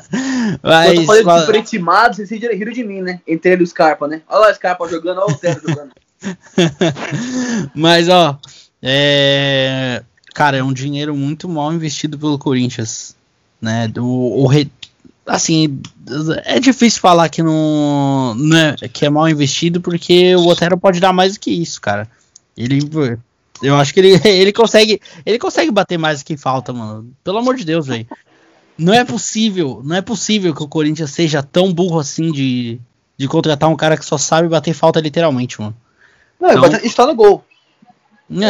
[0.62, 0.98] Mas.
[0.98, 1.78] Eu falei de
[2.16, 3.20] vocês riram de mim, né?
[3.26, 4.22] Entre ele e o Scarpa, né?
[4.28, 5.90] Olha lá o Scarpa jogando, olha o Otério jogando.
[7.74, 8.38] Mas, ó.
[8.82, 10.02] É,
[10.34, 13.16] cara, é um dinheiro muito mal investido pelo Corinthians,
[13.60, 13.90] né?
[13.96, 14.70] O, o re...
[15.26, 15.80] assim,
[16.44, 21.00] é difícil falar que não, não é, que é mal investido porque o Otero pode
[21.00, 22.08] dar mais do que isso, cara.
[22.58, 22.80] Ele
[23.62, 27.10] eu acho que ele, ele consegue, ele consegue bater mais do que falta, mano.
[27.24, 28.06] Pelo amor de Deus, velho.
[28.76, 32.78] Não é possível, não é possível que o Corinthians seja tão burro assim de,
[33.16, 35.76] de contratar um cara que só sabe bater falta literalmente, mano.
[36.38, 37.44] Não, então, está no gol.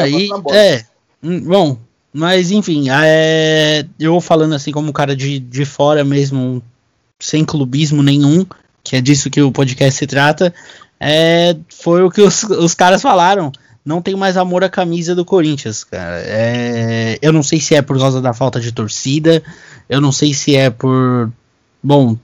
[0.02, 0.84] Aí, é,
[1.22, 1.78] Hum, bom,
[2.12, 6.62] mas enfim, é, eu falando assim como cara de, de fora mesmo,
[7.18, 8.46] sem clubismo nenhum,
[8.84, 10.54] que é disso que o podcast se trata,
[11.00, 13.50] é, foi o que os, os caras falaram.
[13.88, 16.20] Não tem mais amor à camisa do Corinthians, cara.
[16.22, 19.42] É, eu não sei se é por causa da falta de torcida,
[19.88, 21.32] eu não sei se é por.
[21.82, 22.14] Bom,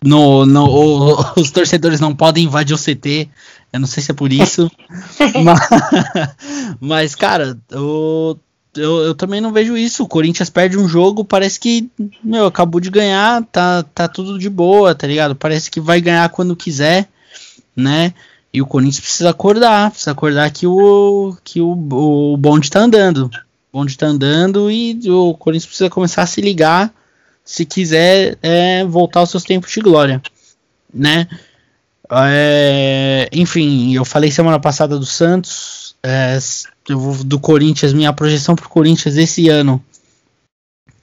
[0.00, 3.28] no, no, os torcedores não podem invadir o CT.
[3.72, 4.70] Eu não sei se é por isso.
[5.42, 5.60] mas,
[6.80, 8.36] mas, cara, o,
[8.76, 10.04] eu, eu também não vejo isso.
[10.04, 11.90] O Corinthians perde um jogo, parece que,
[12.22, 15.34] meu, acabou de ganhar, tá, tá tudo de boa, tá ligado?
[15.34, 17.08] Parece que vai ganhar quando quiser,
[17.74, 18.14] né?
[18.58, 23.30] E o Corinthians precisa acordar, precisa acordar que o, que o, o bonde tá andando.
[23.72, 26.92] O bonde tá andando e o Corinthians precisa começar a se ligar
[27.44, 30.20] se quiser é, voltar aos seus tempos de glória,
[30.92, 31.28] né?
[32.10, 36.36] É, enfim, eu falei semana passada do Santos, é,
[37.24, 39.80] do Corinthians, minha projeção pro Corinthians esse ano.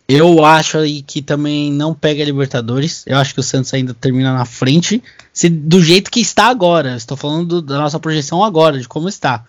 [0.08, 3.04] Eu acho aí que também não pega a Libertadores.
[3.08, 5.02] Eu acho que o Santos ainda termina na frente.
[5.34, 6.96] Se, do jeito que está agora.
[6.96, 9.44] Estou falando do, da nossa projeção agora, de como está.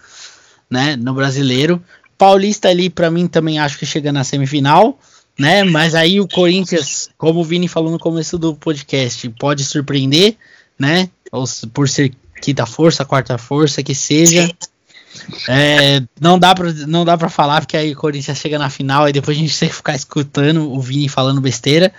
[0.69, 1.83] Né, no brasileiro.
[2.19, 4.99] Paulista ali, para mim, também acho que chega na semifinal
[5.39, 5.65] né?
[5.65, 10.37] Mas aí o Corinthians, como o Vini falou no começo do podcast, pode surpreender,
[10.79, 11.11] né?
[11.31, 14.51] Ou por ser quinta força, quarta força, que seja.
[15.49, 19.09] É, não dá para não dá para falar porque aí o Corinthians chega na final
[19.09, 21.93] e depois a gente tem que ficar escutando o Vini falando besteira.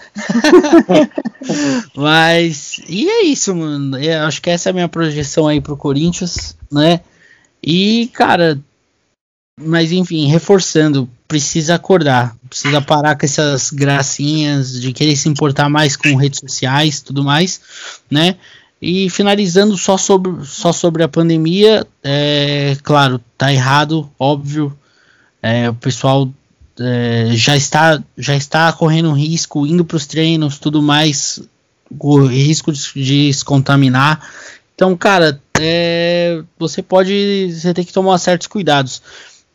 [1.95, 3.97] Mas e é isso, mano.
[3.97, 7.01] Eu acho que essa é a minha projeção aí pro Corinthians, né?
[7.63, 8.59] E cara,
[9.59, 15.95] mas enfim, reforçando, precisa acordar, precisa parar com essas gracinhas de querer se importar mais
[15.95, 17.59] com redes sociais, tudo mais,
[18.09, 18.37] né?
[18.81, 24.77] E finalizando só sobre, só sobre a pandemia, é, claro, tá errado, óbvio.
[25.41, 26.29] É, o pessoal
[26.79, 31.41] é, já está já está correndo risco, indo para os treinos, tudo mais,
[31.99, 34.29] o risco de, de se contaminar.
[34.75, 39.01] Então, cara, é, você pode, você tem que tomar certos cuidados.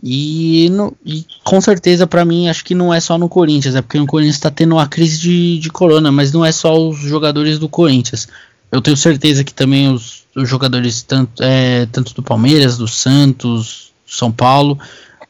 [0.03, 3.83] E, no, e com certeza, para mim, acho que não é só no Corinthians, é
[3.83, 6.99] porque o Corinthians está tendo uma crise de, de corona, mas não é só os
[6.99, 8.27] jogadores do Corinthians.
[8.73, 13.93] Eu tenho certeza que também os, os jogadores, tanto, é, tanto do Palmeiras, do Santos,
[14.07, 14.79] São Paulo,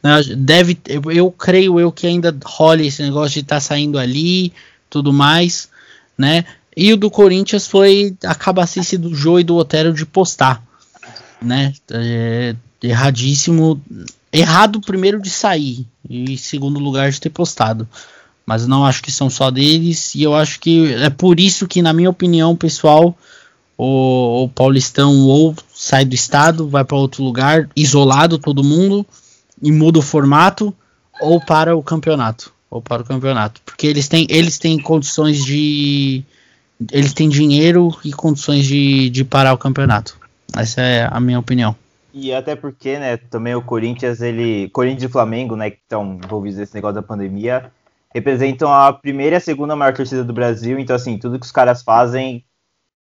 [0.01, 3.99] né, deve, eu, eu, creio eu que ainda role esse negócio de estar tá saindo
[3.99, 4.53] ali,
[4.89, 5.69] tudo mais,
[6.17, 6.45] né?
[6.75, 10.63] E o do Corinthians foi a cabacice do Jô e do Otero de postar,
[11.41, 11.73] né?
[11.91, 13.81] É, erradíssimo
[14.31, 17.87] errado primeiro de sair e segundo lugar de ter postado.
[18.45, 20.15] Mas não acho que são só deles.
[20.15, 23.17] E eu acho que é por isso que, na minha opinião, pessoal,
[23.77, 29.05] o, o Paulistão ou sai do estado, vai para outro lugar, isolado todo mundo,
[29.61, 30.73] e muda o formato,
[31.21, 32.53] ou para o campeonato.
[32.69, 33.61] Ou para o campeonato.
[33.65, 36.23] Porque eles têm, eles têm condições de.
[36.91, 40.17] Eles têm dinheiro e condições de, de parar o campeonato.
[40.57, 41.75] Essa é a minha opinião.
[42.13, 44.69] E até porque, né, também o Corinthians, ele.
[44.69, 47.71] Corinthians e Flamengo, né, que estão envolvidos nesse negócio da pandemia,
[48.13, 50.79] representam a primeira e a segunda maior torcida do Brasil.
[50.79, 52.43] Então, assim, tudo que os caras fazem,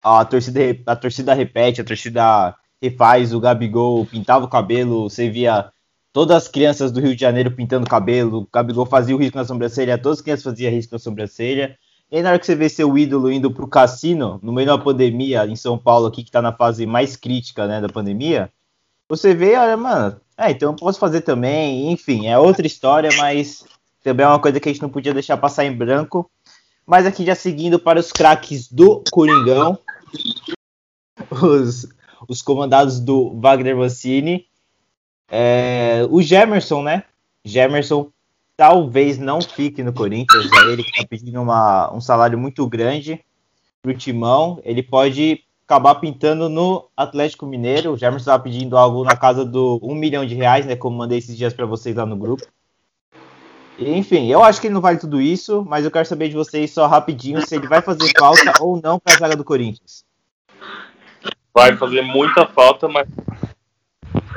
[0.07, 3.35] a torcida, a torcida repete, a torcida refaz.
[3.35, 5.71] O Gabigol pintava o cabelo, você via
[6.12, 8.38] todas as crianças do Rio de Janeiro pintando cabelo.
[8.38, 11.77] O Gabigol fazia o risco na sobrancelha, todas as crianças faziam risco na sobrancelha.
[12.11, 14.79] E aí, na hora que você vê seu ídolo indo pro cassino, no meio da
[14.79, 18.49] pandemia, em São Paulo, aqui, que tá na fase mais crítica, né, da pandemia,
[19.09, 23.64] você vê, olha, mano, é, então eu posso fazer também, enfim, é outra história, mas
[24.05, 26.31] também é uma coisa que a gente não podia deixar passar em branco.
[26.87, 29.77] Mas aqui já seguindo para os craques do Coringão,
[31.30, 31.88] os,
[32.28, 34.46] os comandados do Wagner Mancini,
[35.28, 37.04] é, o Gemerson, né?
[37.44, 38.10] Gemerson
[38.56, 43.22] talvez não fique no Corinthians, é ele que está pedindo uma, um salário muito grande
[43.82, 49.16] pro Timão, ele pode acabar pintando no Atlético Mineiro, o Gemerson estava pedindo algo na
[49.16, 52.16] casa do 1 milhão de reais, né, como mandei esses dias para vocês lá no
[52.16, 52.46] grupo.
[53.78, 56.70] Enfim, eu acho que ele não vale tudo isso, mas eu quero saber de vocês
[56.70, 60.06] só rapidinho se ele vai fazer falta ou não para a zaga do Corinthians.
[61.57, 63.09] Vai fazer muita falta, mas,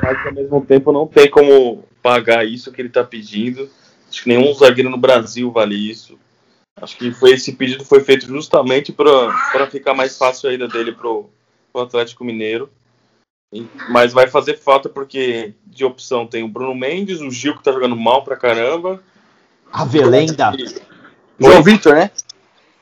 [0.02, 3.68] mas ao mesmo tempo não tem como pagar isso que ele está pedindo.
[4.08, 6.18] Acho que nenhum zagueiro no Brasil vale isso.
[6.80, 10.92] Acho que foi esse pedido foi feito justamente para ficar mais fácil a ida dele
[10.92, 11.28] pro,
[11.70, 12.70] pro Atlético Mineiro.
[13.52, 17.62] E- Mas vai fazer falta porque de opção tem o Bruno Mendes, o Gil que
[17.62, 19.02] tá jogando mal pra caramba.
[19.70, 20.52] A Velenda.
[21.38, 22.10] João Vitor, né?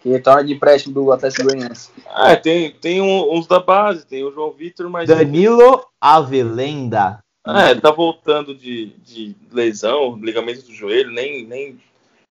[0.02, 1.90] Que retorna de empréstimo do Atlético Goianiense.
[2.08, 5.08] Ah, tem, tem um- uns da base, tem o João Vitor, mas.
[5.08, 7.18] Danilo Avelenda.
[7.46, 11.78] É, tá voltando de, de lesão, ligamento do joelho, nem, nem,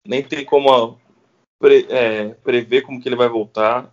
[0.07, 0.95] nem tem como
[1.59, 3.91] pre- é, prever como que ele vai voltar.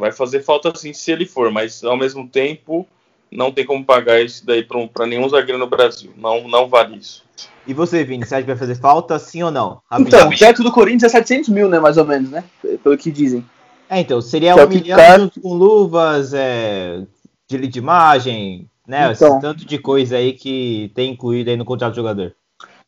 [0.00, 2.86] Vai fazer falta sim se ele for, mas ao mesmo tempo
[3.30, 6.12] não tem como pagar isso daí pra, pra nenhum zagueiro no Brasil.
[6.16, 7.22] Não, não vale isso.
[7.66, 9.80] E você, Vini, você acha que vai fazer falta, sim ou não?
[9.98, 11.78] Então, o teto do Corinthians é 700 mil, né?
[11.78, 12.44] Mais ou menos, né?
[12.84, 13.44] Pelo que dizem.
[13.90, 17.02] É, então, seria Só um milhão junto com luvas, é,
[17.48, 19.10] de, de imagem, né?
[19.10, 19.40] Esse Então.
[19.40, 22.34] tanto de coisa aí que tem incluído aí no contrato do jogador.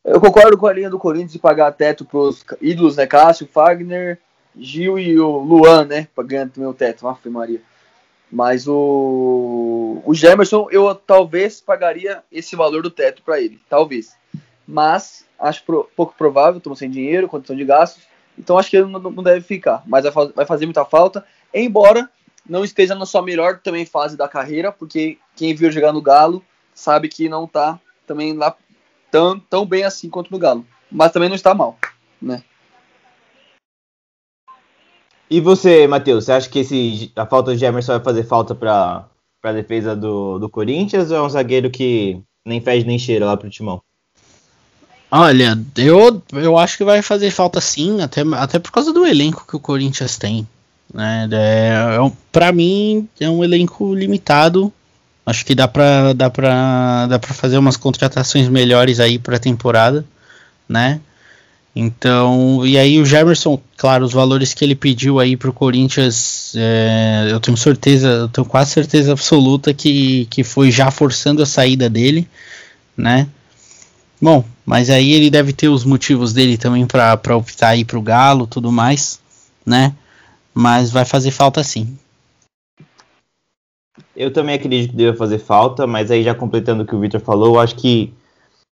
[0.05, 3.05] Eu concordo com a linha do Corinthians de pagar teto pros ídolos, né?
[3.05, 4.19] Cássio, Fagner,
[4.55, 6.07] Gil e o Luan, né?
[6.15, 7.61] Pagando também o teto, Ave Maria.
[8.31, 13.59] Mas o, o Gemerson, eu talvez pagaria esse valor do teto para ele.
[13.69, 14.15] Talvez.
[14.67, 18.03] Mas acho pro- pouco provável, estamos sem dinheiro, condição de gastos.
[18.37, 19.83] Então acho que ele não, deve ficar.
[19.85, 21.25] Mas vai, fa- vai fazer muita falta.
[21.53, 22.09] Embora
[22.47, 26.43] não esteja na sua melhor também fase da carreira, porque quem viu jogar no Galo
[26.73, 28.55] sabe que não tá também lá
[29.11, 30.65] tão, tão bem assim quanto no Galo.
[30.91, 31.77] Mas também não está mal.
[32.21, 32.43] Né?
[35.29, 39.09] E você, Matheus, você acha que esse, a falta de Emerson vai fazer falta para
[39.43, 43.35] a defesa do, do Corinthians ou é um zagueiro que nem fede nem cheira lá
[43.35, 43.81] pro Timão?
[45.09, 49.45] Olha, eu, eu acho que vai fazer falta sim, até, até por causa do elenco
[49.47, 50.45] que o Corinthians tem.
[50.93, 51.27] Né?
[51.31, 54.71] É, é pra mim, é um elenco limitado.
[55.25, 60.05] Acho que dá pra, dá pra, dá pra fazer umas contratações melhores aí pra temporada,
[60.67, 61.01] né?
[61.75, 67.27] Então, e aí o Jamerson, claro, os valores que ele pediu aí pro Corinthians, é,
[67.29, 71.87] eu tenho certeza, eu tenho quase certeza absoluta que, que foi já forçando a saída
[71.87, 72.27] dele,
[72.95, 73.27] né?
[74.21, 78.47] Bom, mas aí ele deve ter os motivos dele também pra optar aí pro Galo,
[78.47, 79.19] tudo mais,
[79.65, 79.95] né?
[80.53, 81.97] Mas vai fazer falta sim.
[84.15, 87.21] Eu também acredito que deva fazer falta, mas aí já completando o que o Victor
[87.21, 88.13] falou, acho que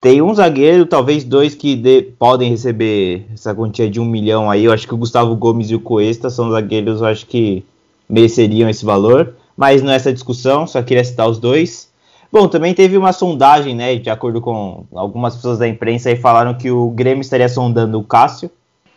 [0.02, 4.65] tem um zagueiro, talvez dois que dê- podem receber essa quantia de um milhão aí.
[4.65, 7.65] Eu acho que o Gustavo Gomes e o Cuesta são zagueiros, eu acho que
[8.10, 9.36] mereceriam esse valor.
[9.58, 11.89] Mas não é essa discussão, só queria citar os dois.
[12.31, 13.95] Bom, também teve uma sondagem, né?
[13.95, 18.03] De acordo com algumas pessoas da imprensa, aí falaram que o Grêmio estaria sondando o
[18.03, 18.51] Cássio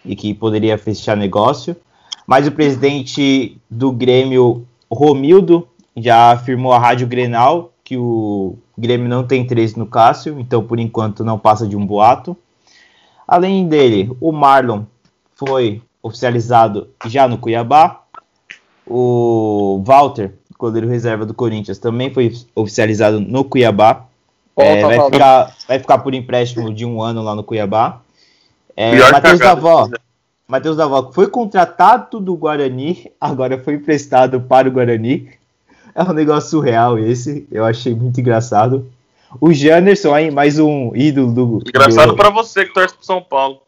[0.04, 1.74] e que poderia fechar negócio.
[2.26, 5.66] Mas o presidente do Grêmio, Romildo,
[5.96, 10.78] já afirmou à Rádio Grenal que o Grêmio não tem interesse no Cássio, então por
[10.78, 12.36] enquanto não passa de um boato.
[13.26, 14.82] Além dele, o Marlon
[15.34, 18.02] foi oficializado já no Cuiabá.
[18.86, 24.06] O Walter, goleiro reserva do Corinthians, também foi oficializado no Cuiabá.
[24.56, 28.00] É, vai, ficar, vai ficar por empréstimo de um ano lá no Cuiabá.
[28.76, 29.88] É, Matheus Davó,
[30.46, 35.30] Matheus Davó foi contratado do Guarani, agora foi emprestado para o Guarani.
[35.94, 38.86] É um negócio surreal esse, eu achei muito engraçado.
[39.40, 41.58] O Janderson aí, mais um ídolo do.
[41.66, 42.16] Engraçado do...
[42.16, 43.60] pra você que torce pro São Paulo.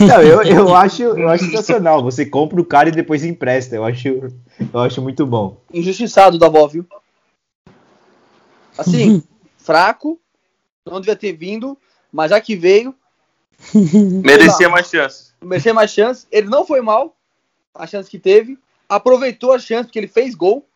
[0.00, 2.02] Não, eu, eu, acho, eu acho sensacional.
[2.02, 3.76] Você compra o cara e depois empresta.
[3.76, 5.60] Eu acho, eu acho muito bom.
[5.72, 6.86] Injustiçado da avó, viu?
[8.76, 9.22] Assim,
[9.58, 10.18] fraco,
[10.84, 11.76] não devia ter vindo,
[12.12, 12.94] mas já que veio.
[14.24, 15.34] Merecia mais chances.
[15.40, 16.26] Merecia mais chances.
[16.30, 17.16] Ele não foi mal,
[17.74, 18.58] a chance que teve.
[18.88, 20.66] Aproveitou a chance, porque ele fez gol.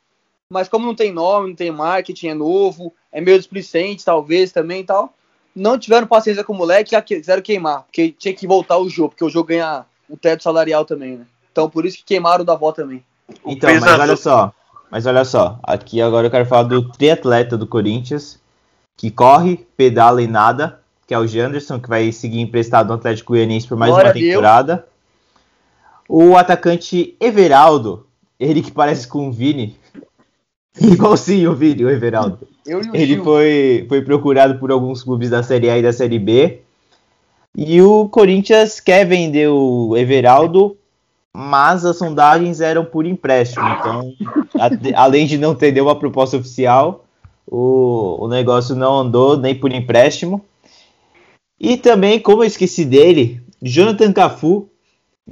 [0.48, 4.82] Mas como não tem nome, não tem marketing, é novo, é meio displicente, talvez, também
[4.82, 5.14] e tal.
[5.54, 7.82] Não tiveram paciência com o moleque e quiseram queimar.
[7.82, 11.26] Porque tinha que voltar o jogo, porque o jogo ganha o teto salarial também, né?
[11.52, 13.04] Então por isso que queimaram o da avó também.
[13.46, 14.52] Então, mas olha só.
[14.90, 18.38] Mas olha só, aqui agora eu quero falar do triatleta do Corinthians,
[18.96, 23.32] que corre, pedala e nada, que é o Janderson, que vai seguir emprestado no Atlético
[23.32, 24.86] Goianiense por mais Glória uma temporada.
[26.08, 28.06] O atacante Everaldo,
[28.38, 29.76] ele que parece com o Vini,
[30.80, 32.38] igualzinho o Vini, o Everaldo.
[32.92, 36.60] ele foi, foi procurado por alguns clubes da Série A e da Série B.
[37.56, 40.76] E o Corinthians quer vender o Everaldo
[41.36, 43.66] mas as sondagens eram por empréstimo.
[43.66, 44.14] Então,
[44.54, 44.70] a,
[45.02, 47.04] além de não ter nenhuma proposta oficial,
[47.44, 50.44] o, o negócio não andou nem por empréstimo.
[51.58, 54.68] E também, como eu esqueci dele, Jonathan Cafu,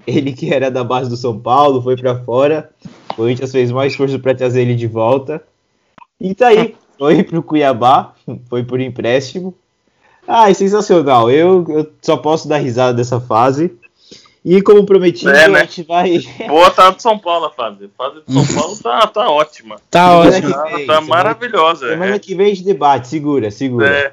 [0.04, 2.70] ele que era da base do São Paulo, foi para fora.
[3.12, 5.42] O Corinthians fez mais esforço para trazer ele de volta.
[6.20, 8.14] E tá aí, foi pro Cuiabá,
[8.48, 9.54] foi por empréstimo.
[10.26, 11.30] Ah, é sensacional.
[11.30, 13.76] Eu, eu só posso dar risada dessa fase.
[14.44, 15.60] E como prometido, é, né?
[15.60, 16.18] a gente vai.
[16.48, 17.84] Boa tá do São Paulo a fase.
[17.84, 19.76] A fase do São Paulo tá, tá ótima.
[19.90, 20.50] Tá ótima.
[20.50, 21.88] Tá, tá maravilhosa.
[21.88, 22.18] Semana é.
[22.18, 23.88] que vem de debate, segura, segura.
[23.88, 24.12] É.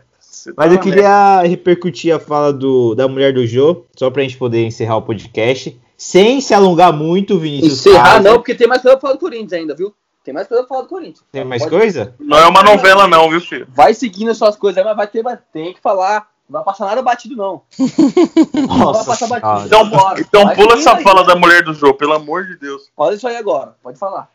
[0.55, 4.38] Mas tá eu queria repercutir a fala do, da mulher do Jô, só pra gente
[4.38, 5.77] poder encerrar o podcast.
[5.99, 7.85] Sem se alongar muito, Vinícius.
[7.85, 9.93] Encerrar não, porque tem mais coisa pra falar do Corinthians ainda, viu?
[10.23, 11.25] Tem mais coisa pra falar do Corinthians.
[11.29, 11.75] Tem mais Pode...
[11.75, 12.15] coisa?
[12.17, 13.67] Não é uma novela, não, viu, filho?
[13.69, 17.01] Vai seguindo as suas coisas, mas vai ter, tem que falar não vai passar nada
[17.03, 17.62] batido, não.
[18.67, 19.67] não vai passar batido.
[19.67, 20.19] Então, bora.
[20.19, 22.89] então pula essa aí, fala da mulher do jogo, pelo amor de Deus.
[22.97, 24.29] Olha isso aí agora, pode falar.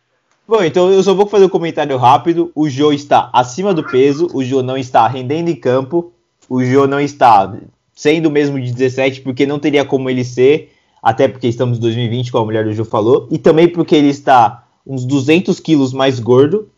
[0.47, 2.53] Bom, então eu só vou fazer um comentário rápido.
[2.55, 6.13] O Jô está acima do peso, o Jô não está rendendo em campo,
[6.49, 7.53] o Jô não está
[7.95, 10.74] sendo mesmo de 17, porque não teria como ele ser,
[11.05, 14.09] até porque estamos em 2020, como a mulher do Jô falou, e também porque ele
[14.09, 16.69] está uns 200 quilos mais gordo,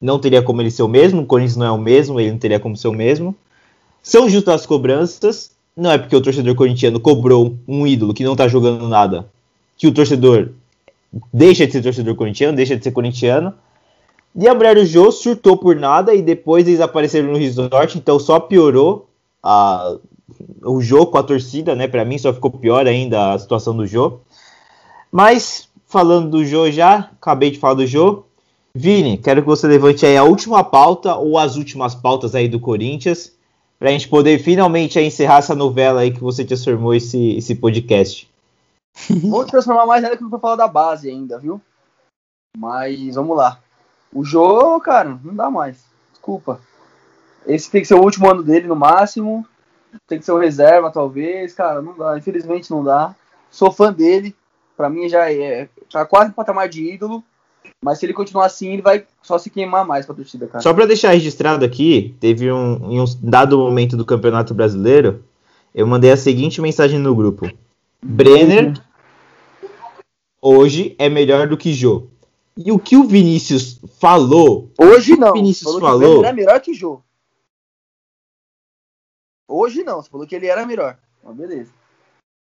[0.00, 2.38] não teria como ele ser o mesmo, o Corinthians não é o mesmo, ele não
[2.38, 3.36] teria como ser o mesmo.
[4.02, 5.50] São justas as cobranças.
[5.76, 9.26] Não é porque o torcedor corintiano cobrou um ídolo que não tá jogando nada
[9.76, 10.50] que o torcedor
[11.32, 13.52] deixa de ser torcedor corintiano, deixa de ser corintiano.
[14.34, 18.18] E a mulher do Jô surtou por nada e depois eles apareceram no resort, então
[18.18, 19.06] só piorou
[19.42, 19.96] a,
[20.62, 21.86] o jogo com a torcida, né?
[21.86, 24.20] Para mim só ficou pior ainda a situação do Jô.
[25.10, 28.24] Mas falando do Jô já, acabei de falar do Jô.
[28.74, 32.60] Vini, quero que você levante aí a última pauta ou as últimas pautas aí do
[32.60, 33.32] Corinthians
[33.78, 38.28] para a gente poder finalmente encerrar essa novela aí que você transformou esse, esse podcast.
[39.22, 41.60] Vou transformar mais ainda que não vou falar da base ainda, viu?
[42.56, 43.60] Mas vamos lá.
[44.12, 45.84] O jogo, cara, não dá mais.
[46.12, 46.60] Desculpa.
[47.46, 49.46] Esse tem que ser o último ano dele no máximo.
[50.06, 51.52] Tem que ser o reserva, talvez.
[51.52, 52.16] Cara, não dá.
[52.16, 53.14] Infelizmente não dá.
[53.50, 54.34] Sou fã dele.
[54.76, 55.68] Pra mim já é.
[55.90, 57.22] Tá quase no patamar de ídolo.
[57.82, 60.62] Mas se ele continuar assim, ele vai só se queimar mais pra torcida, cara.
[60.62, 65.24] Só pra deixar registrado aqui, teve um, em um dado momento do Campeonato Brasileiro,
[65.74, 67.50] eu mandei a seguinte mensagem no grupo.
[68.02, 68.74] Brenner
[70.40, 72.04] hoje é melhor do que Jô.
[72.56, 74.70] E o que o Vinícius falou?
[74.78, 75.30] Hoje não.
[75.30, 75.80] O Vinícius falou.
[75.80, 77.00] falou que Brenner é melhor que Jô.
[79.48, 80.98] Hoje não, você falou que ele era melhor.
[81.22, 81.70] Mas beleza.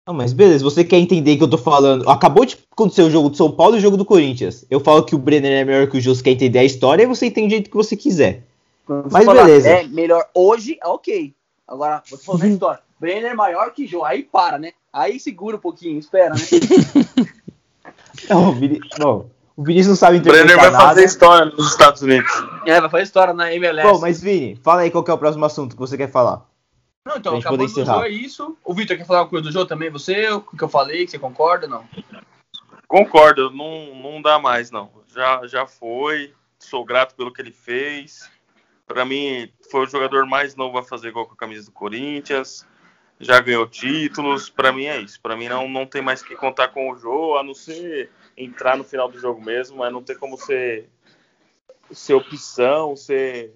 [0.07, 2.09] Não, mas beleza, você quer entender que eu tô falando.
[2.09, 4.65] Acabou de acontecer o jogo do São Paulo e o jogo do Corinthians.
[4.69, 7.03] Eu falo que o Brenner é melhor que o Jô, você quer entender a história
[7.03, 8.43] e você entende do jeito que você quiser.
[8.85, 9.67] Quando mas beleza.
[9.67, 11.35] É melhor hoje, é ok.
[11.67, 12.79] Agora, você falou na história.
[12.97, 14.71] Brenner é maior que Jô, aí para, né?
[14.93, 16.41] Aí segura um pouquinho, espera, né?
[18.29, 20.85] não, o Vinícius, não, o Vinícius não sabe interpretar Brenner vai nada.
[20.85, 22.31] fazer história nos Estados Unidos.
[22.65, 23.91] É, vai fazer história na MLS.
[23.91, 26.45] Bom, mas Vini, fala aí qual é o próximo assunto que você quer falar.
[27.07, 28.57] Não, então, acabou do jogo é isso.
[28.65, 29.89] O Vitor quer falar alguma coisa do jogo também?
[29.89, 30.29] Você?
[30.29, 31.05] O que eu falei?
[31.05, 31.87] Que você concorda não?
[32.85, 34.91] Concordo, não, não dá mais, não.
[35.07, 36.33] Já, já foi.
[36.59, 38.29] Sou grato pelo que ele fez.
[38.85, 42.67] Para mim, foi o jogador mais novo a fazer gol com a camisa do Corinthians.
[43.21, 44.49] Já ganhou títulos.
[44.49, 45.21] Para mim é isso.
[45.21, 48.75] Para mim não, não tem mais que contar com o jogo, a não ser entrar
[48.75, 50.89] no final do jogo mesmo, mas não tem como ser,
[51.89, 53.53] ser opção, ser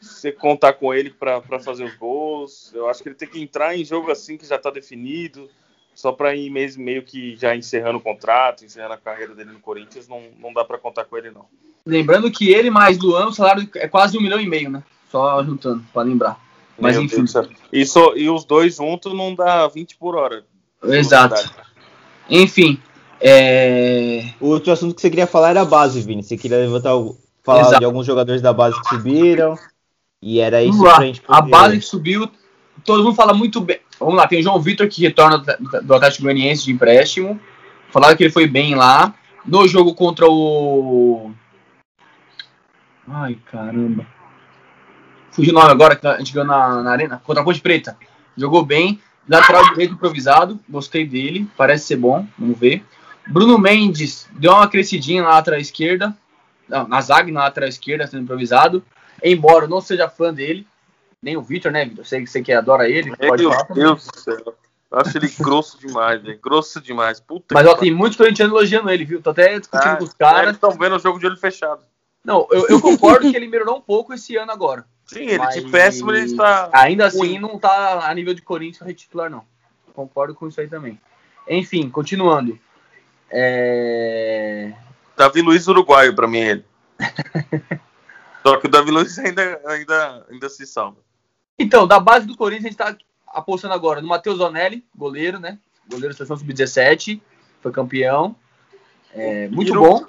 [0.00, 2.72] você contar com ele para fazer os gols.
[2.74, 5.48] Eu acho que ele tem que entrar em jogo assim que já está definido,
[5.94, 9.60] só para ir mesmo meio que já encerrando o contrato, encerrando a carreira dele no
[9.60, 11.46] Corinthians, não, não dá para contar com ele não.
[11.84, 14.82] Lembrando que ele mais Luan, o salário é quase um milhão e meio, né?
[15.10, 16.40] Só juntando, para lembrar.
[16.78, 17.16] Mas Meu enfim.
[17.16, 17.48] Deus céu.
[18.16, 20.44] E, os dois juntos não dá 20 por hora.
[20.82, 21.52] Exato.
[22.30, 22.80] Enfim.
[23.20, 24.30] É...
[24.40, 26.22] O outro assunto que você queria falar era a base, Vini.
[26.22, 27.78] Você queria levantar, o- falar Exato.
[27.80, 29.56] de alguns jogadores da base que subiram.
[30.22, 31.00] E era isso lá.
[31.26, 32.30] A base que subiu,
[32.84, 33.80] todo mundo fala muito bem.
[33.98, 37.40] Vamos lá, tem o João Vitor que retorna do Atlético Goianiense de empréstimo.
[37.90, 39.14] Falaram que ele foi bem lá.
[39.44, 41.32] No jogo contra o.
[43.08, 44.06] Ai, caramba.
[45.32, 47.20] Fugiu o nome agora, que a gente ganhou na, na Arena.
[47.24, 47.96] Contra a Ponte Preta.
[48.36, 49.00] Jogou bem.
[49.28, 50.60] Lateral direito improvisado.
[50.68, 51.48] Gostei dele.
[51.56, 52.26] Parece ser bom.
[52.38, 52.84] Vamos ver.
[53.26, 56.16] Bruno Mendes deu uma crescidinha na lateral esquerda.
[56.68, 58.84] Não, na zaga na lateral esquerda, sendo improvisado.
[59.22, 60.66] Embora eu não seja fã dele.
[61.22, 62.04] Nem o Vitor, né, Vitor?
[62.04, 63.16] Sei que você que adora ele.
[63.16, 63.74] Pode Meu falar.
[63.74, 64.54] Deus do céu.
[64.90, 66.38] Eu acho ele grosso demais, velho.
[66.42, 67.20] Grosso demais.
[67.20, 69.22] Puta Mas ó, tem muitos corintianos elogiando ele, viu?
[69.22, 70.54] Tô até discutindo Ah, com os caras.
[70.54, 71.82] estão vendo o jogo de olho fechado.
[72.24, 74.84] Não, eu, eu concordo que ele melhorou um pouco esse ano agora.
[75.06, 76.68] Sim, ele Mas de péssimo ele está.
[76.72, 79.44] Ainda assim, não tá a nível de Corinthians pra retitular, não.
[79.94, 81.00] Concordo com isso aí também.
[81.48, 82.58] Enfim, continuando.
[83.30, 84.72] É...
[85.16, 86.64] Davi Luiz uruguaio pra mim ele.
[88.42, 90.98] Só que o Davi Luiz ainda, ainda, ainda se salva.
[91.58, 95.58] Então, da base do Corinthians, a gente tá apostando agora no Matheus Zonelli, goleiro, né?
[95.88, 97.20] Goleiro da seleção sub-17,
[97.60, 98.34] foi campeão.
[99.12, 99.80] É, muito Biro.
[99.80, 100.06] bom.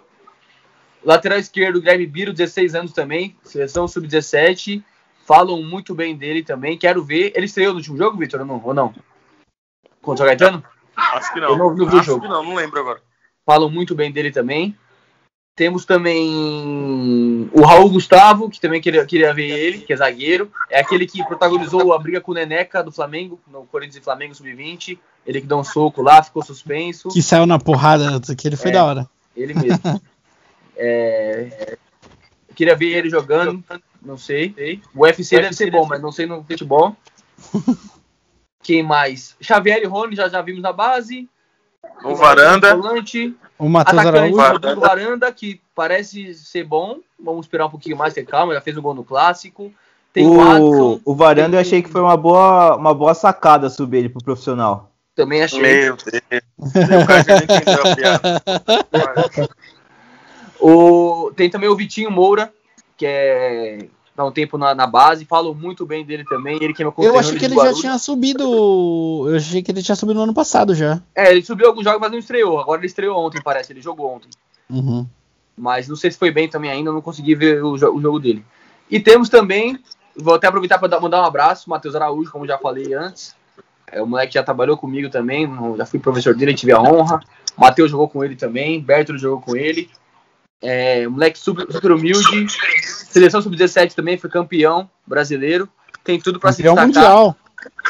[1.03, 4.83] Lateral esquerdo, Guilherme Biro, 16 anos também, seleção sub-17.
[5.25, 6.77] Falam muito bem dele também.
[6.77, 7.31] Quero ver.
[7.35, 8.61] Ele estreou no último jogo, Vitor, ou não?
[8.63, 8.93] Ou não?
[10.01, 10.63] Contra o Gaetano?
[10.95, 11.49] Acho que não.
[11.49, 12.21] Eu não vi o Acho jogo.
[12.21, 13.01] que não, não lembro agora.
[13.45, 14.77] Falam muito bem dele também.
[15.55, 20.51] Temos também o Raul Gustavo, que também queria, queria ver ele, que é zagueiro.
[20.69, 24.33] É aquele que protagonizou a briga com o Neneca do Flamengo, no Corinthians e Flamengo
[24.33, 24.97] Sub-20.
[25.25, 27.09] Ele que deu um soco lá, ficou suspenso.
[27.09, 28.73] Que saiu na porrada, aquele foi É.
[28.73, 29.09] da hora.
[29.35, 29.79] Ele mesmo.
[30.75, 31.77] É,
[32.55, 33.63] Queria ver ele jogando,
[34.01, 34.81] não sei.
[34.95, 36.95] O UFC deve ser bom, mas não sei no futebol.
[38.63, 39.35] Quem mais?
[39.41, 41.29] Xavier e Rony já, já vimos na base.
[42.03, 42.75] O Varanda.
[42.75, 43.35] Volante.
[43.63, 44.51] O Matheus Atacante Araújo.
[44.53, 46.97] Rodrigo Varanda, que parece ser bom.
[47.17, 48.53] Vamos esperar um pouquinho mais, ter calma.
[48.53, 49.71] Já fez um gol no clássico.
[50.11, 53.13] Tem o, O, Adson, o Varanda eu tem- achei que foi uma boa, uma boa
[53.13, 54.91] sacada subir ele pro profissional.
[55.15, 55.61] também achei.
[55.61, 56.21] Meu Deus.
[60.59, 60.63] O.
[60.65, 62.53] O, tem também o Vitinho Moura,
[62.95, 63.79] que é
[64.15, 65.25] dá um tempo na, na base.
[65.25, 66.57] Falam muito bem dele também.
[66.61, 69.25] Ele que é meu Eu achei que ele já tinha subido.
[69.27, 71.01] Eu achei que ele tinha subido no ano passado já.
[71.15, 72.59] É, ele subiu alguns jogos, mas não estreou.
[72.59, 73.73] Agora ele estreou ontem, parece.
[73.73, 74.29] Ele jogou ontem.
[74.69, 75.07] Uhum.
[75.57, 78.43] Mas não sei se foi bem também ainda, não consegui ver o, o jogo dele.
[78.89, 79.79] E temos também,
[80.15, 83.35] vou até aproveitar para mandar um abraço, Matheus Araújo, como já falei antes.
[83.91, 85.47] É, o moleque já trabalhou comigo também,
[85.77, 87.19] já fui professor dele, tive a honra.
[87.55, 89.89] Matheus jogou com ele também, Bertolo jogou com ele.
[90.63, 92.47] É, moleque super, super humilde.
[92.81, 95.69] Seleção sub-17 também, foi campeão brasileiro.
[96.03, 97.11] Tem tudo para se Campeão destacar.
[97.11, 97.37] mundial.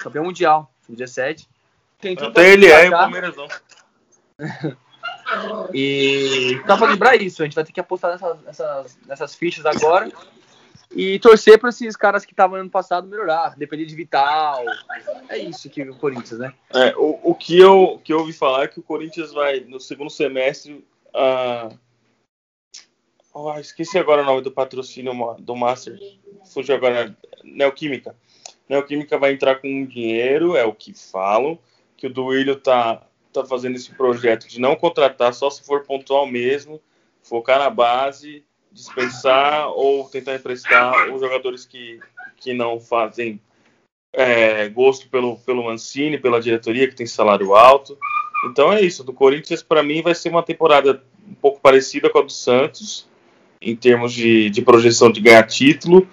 [0.02, 1.48] Campeão mundial, sub-17.
[2.02, 3.00] Tem tudo pra Até ele é, o destacar.
[3.00, 3.48] Palmeiras não.
[5.74, 9.66] E dá pra lembrar isso, a gente vai ter que apostar nessas, nessas, nessas fichas
[9.66, 10.12] agora
[10.96, 14.64] e torcer para esses caras que estavam ano passado melhorar, depender de Vital.
[15.30, 16.54] É isso que o Corinthians, né?
[16.74, 19.80] É, o, o que, eu, que eu ouvi falar é que o Corinthians vai, no
[19.80, 21.70] segundo semestre, a.
[23.36, 25.98] Ah, esqueci agora o nome do patrocínio do Master.
[26.54, 27.16] Fugiu agora.
[27.44, 28.16] Neoquímica.
[28.70, 31.58] Neoquímica vai entrar com dinheiro, é o que falam.
[31.98, 36.28] Que o Duílio tá, tá fazendo esse projeto de não contratar só se for pontual
[36.28, 36.80] mesmo,
[37.24, 42.00] focar na base, dispensar ou tentar emprestar os jogadores que,
[42.38, 43.42] que não fazem
[44.14, 47.98] é, gosto pelo, pelo Mancini, pela diretoria, que tem salário alto.
[48.46, 49.04] Então é isso.
[49.04, 53.08] Do Corinthians, para mim, vai ser uma temporada um pouco parecida com a do Santos,
[53.64, 56.08] em termos de, de projeção de ganhar título.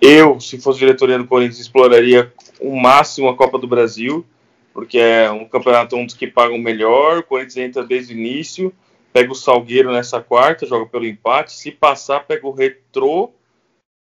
[0.00, 4.24] Eu, se fosse diretoria do Corinthians, exploraria o máximo a Copa do Brasil,
[4.72, 7.18] porque é um campeonato um dos que pagam melhor.
[7.18, 8.72] O Corinthians entra desde o início,
[9.12, 11.52] pega o Salgueiro nessa quarta, joga pelo empate.
[11.52, 13.32] Se passar, pega o Retrô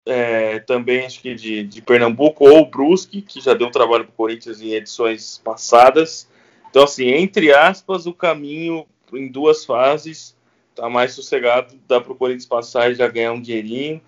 [0.06, 4.12] é, também acho que de, de Pernambuco, ou o Brusque, que já deu trabalho para
[4.12, 6.28] o Corinthians em edições passadas.
[6.68, 10.33] Então, assim, entre aspas, o caminho em duas fases
[10.74, 14.00] tá mais sossegado, dá para o Corinthians passar e já ganhar um dinheirinho.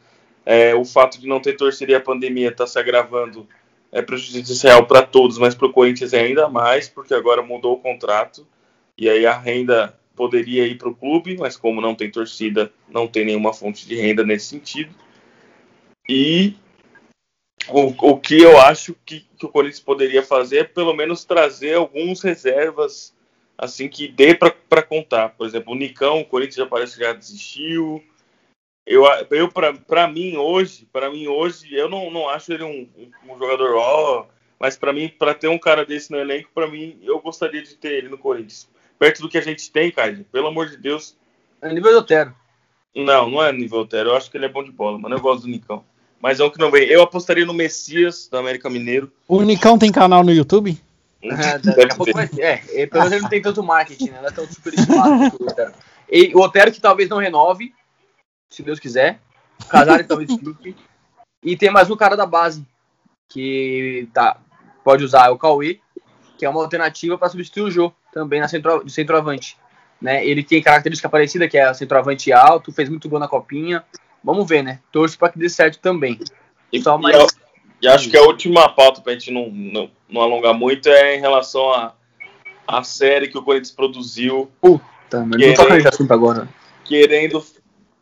[0.44, 3.48] É, o fato de não ter torcida e a pandemia está se agravando
[3.90, 7.80] é prejudicial para todos, mas para o Corinthians é ainda mais, porque agora mudou o
[7.80, 8.46] contrato
[8.98, 13.06] e aí a renda poderia ir para o clube, mas como não tem torcida, não
[13.06, 14.94] tem nenhuma fonte de renda nesse sentido.
[16.08, 16.54] E
[17.68, 21.74] o, o que eu acho que, que o Corinthians poderia fazer é pelo menos trazer
[21.74, 23.15] alguns reservas
[23.58, 25.30] assim que dê para contar.
[25.30, 28.02] Por exemplo, o Nicão, o Corinthians já parece que já desistiu.
[28.86, 32.88] Eu, eu para mim hoje, para mim hoje, eu não, não acho ele um,
[33.28, 34.26] um, jogador ó,
[34.60, 37.74] mas para mim, para ter um cara desse no elenco, para mim, eu gostaria de
[37.74, 38.68] ter ele no Corinthians.
[38.96, 41.16] Perto do que a gente tem, cara, pelo amor de Deus.
[41.60, 42.32] É nível do Otero.
[42.94, 44.10] Não, não é nível Otero.
[44.10, 45.16] Eu acho que ele é bom de bola, mano.
[45.16, 45.84] Eu gosto do Nicão.
[46.20, 46.88] Mas é um que não vem.
[46.88, 49.12] Eu apostaria no Messias, do América Mineiro.
[49.28, 50.80] O Nicão tem canal no YouTube?
[51.30, 54.20] É, daqui a pouco vai É, é, pelo menos ele não tem tanto marketing, né?
[54.20, 55.72] Não é tão super estimado o Otero.
[56.10, 57.74] E o Otero que talvez não renove,
[58.50, 59.20] se Deus quiser.
[59.68, 60.76] Casares talvez fique.
[61.42, 62.66] E tem mais um cara da base,
[63.28, 64.38] que tá,
[64.84, 65.80] pode usar, é o Cauê,
[66.38, 69.56] que é uma alternativa para substituir o Jô, também na centro, de centroavante.
[70.00, 70.26] Né?
[70.26, 73.84] Ele tem característica parecida, que é centroavante alto, fez muito gol na copinha.
[74.22, 74.80] Vamos ver, né?
[74.92, 76.18] Torço para que dê certo também.
[76.72, 77.16] E, Só mais...
[77.16, 77.26] eu,
[77.80, 81.16] e acho que a última pauta, para a gente não, não, não, alongar muito, é
[81.16, 81.92] em relação à
[82.66, 84.50] a, a série que o Corinthians produziu.
[84.60, 86.48] Puta, mas não toca nesse assunto agora.
[86.84, 87.44] Querendo,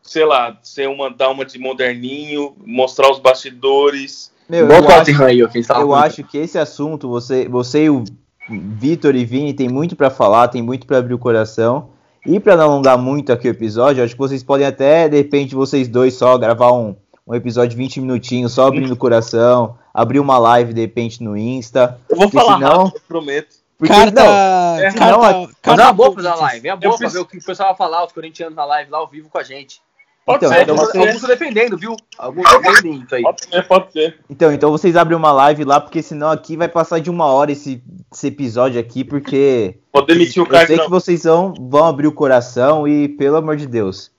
[0.02, 4.32] sei lá, ser uma, dar uma de moderninho, mostrar os bastidores.
[4.48, 5.48] Meu, eu, acho, aí, eu,
[5.80, 8.04] eu acho que esse assunto, você, você e o
[8.48, 11.90] Vitor e Vini tem muito para falar, tem muito para abrir o coração.
[12.26, 15.54] E para não alongar muito aqui o episódio, acho que vocês podem até, de repente,
[15.54, 16.96] vocês dois só gravar um,
[17.26, 21.36] um episódio de 20 minutinhos, só abrindo o coração, abrir uma live, de repente, no
[21.36, 21.98] Insta.
[22.08, 22.84] Eu vou falar senão...
[22.84, 23.64] rápido, prometo.
[23.76, 26.72] Porque, carta, não, é, carta, não, carta, mas é uma boa fazer a live, é
[26.72, 28.98] uma boa pra ver o que o pessoal vai falar, os corintianos na live lá
[28.98, 29.82] ao vivo com a gente.
[30.24, 30.96] Pode então, ser, então você...
[30.96, 31.96] alguns estão defendendo, viu?
[32.16, 33.22] Alguns defendem isso aí.
[33.22, 34.18] Pode ser, pode ser.
[34.30, 37.52] Então, então vocês abrem uma live lá, porque senão aqui vai passar de uma hora
[37.52, 39.78] esse, esse episódio aqui, porque.
[39.92, 40.62] Pode demitir o cara.
[40.62, 40.84] Eu sei não.
[40.84, 44.13] que vocês vão, vão abrir o coração e, pelo amor de Deus.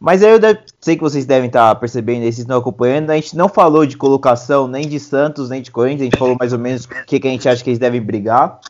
[0.00, 3.10] Mas aí eu deve, sei que vocês devem estar percebendo aí, vocês estão acompanhando.
[3.10, 6.36] A gente não falou de colocação nem de Santos, nem de Corinthians, a gente falou
[6.38, 8.60] mais ou menos o que, que a gente acha que eles devem brigar.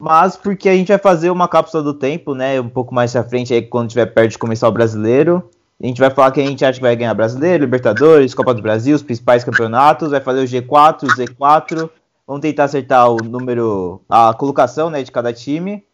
[0.00, 2.60] Mas porque a gente vai fazer uma cápsula do tempo, né?
[2.60, 5.48] Um pouco mais pra frente aí, quando tiver perto de começar o brasileiro.
[5.80, 8.62] A gente vai falar que a gente acha que vai ganhar Brasileiro, Libertadores, Copa do
[8.62, 11.90] Brasil, os principais campeonatos, vai fazer o G4, o Z4,
[12.24, 15.84] vamos tentar acertar o número, a colocação, né, de cada time.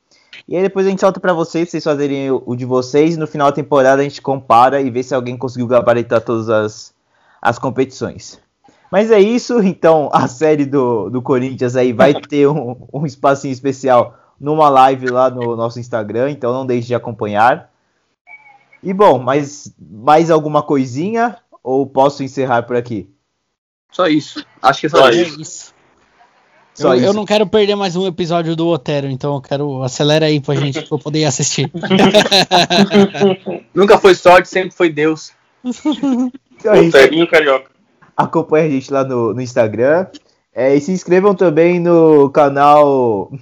[0.48, 3.26] E aí depois a gente solta para vocês, vocês fazerem o, de vocês, e no
[3.26, 6.94] final da temporada a gente compara e vê se alguém conseguiu gabaritar todas as,
[7.42, 8.40] as competições.
[8.90, 13.52] Mas é isso, então a série do, do Corinthians aí vai ter um, um espacinho
[13.52, 17.70] especial numa live lá no nosso Instagram, então não deixe de acompanhar.
[18.82, 23.10] E bom, mais, mais alguma coisinha ou posso encerrar por aqui?
[23.90, 24.42] Só isso.
[24.62, 25.40] Acho que é só, só isso.
[25.40, 25.74] isso.
[26.78, 27.06] Só eu, isso.
[27.06, 30.54] eu não quero perder mais um episódio do Otero, então eu quero acelera aí pra
[30.54, 31.68] gente pra eu poder assistir.
[33.74, 35.32] Nunca foi sorte, sempre foi Deus.
[35.64, 37.68] Então, é Oterinho Carioca.
[38.16, 40.06] Acompanhe a gente lá no, no Instagram.
[40.54, 43.32] É, e se inscrevam também no canal.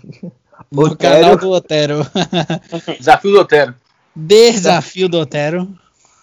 [0.72, 0.96] No Otero.
[0.96, 2.06] canal do Otero.
[2.98, 3.74] Desafio do Otero.
[4.14, 5.68] Desafio do Otero.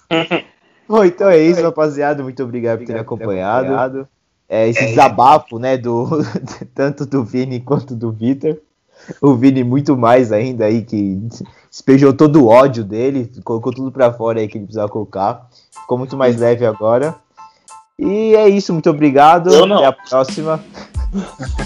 [0.89, 2.23] Bom, então é isso, rapaziada.
[2.23, 4.07] Muito obrigado por ter acompanhado.
[4.53, 6.07] É, esse desabafo, né, do,
[6.75, 8.55] tanto do Vini quanto do Vitor.
[9.19, 11.19] O Vini muito mais ainda aí, que
[11.71, 15.49] despejou todo o ódio dele, colocou tudo pra fora aí que ele precisava colocar.
[15.71, 17.15] Ficou muito mais leve agora.
[17.97, 19.49] E é isso, muito obrigado.
[19.73, 20.63] Até a próxima.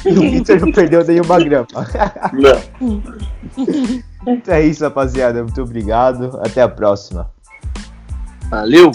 [0.05, 1.67] e o Vitor não perdeu nenhuma grama.
[2.31, 3.03] Não.
[4.47, 5.43] É isso, rapaziada.
[5.43, 6.39] Muito obrigado.
[6.41, 7.29] Até a próxima.
[8.49, 8.91] Valeu!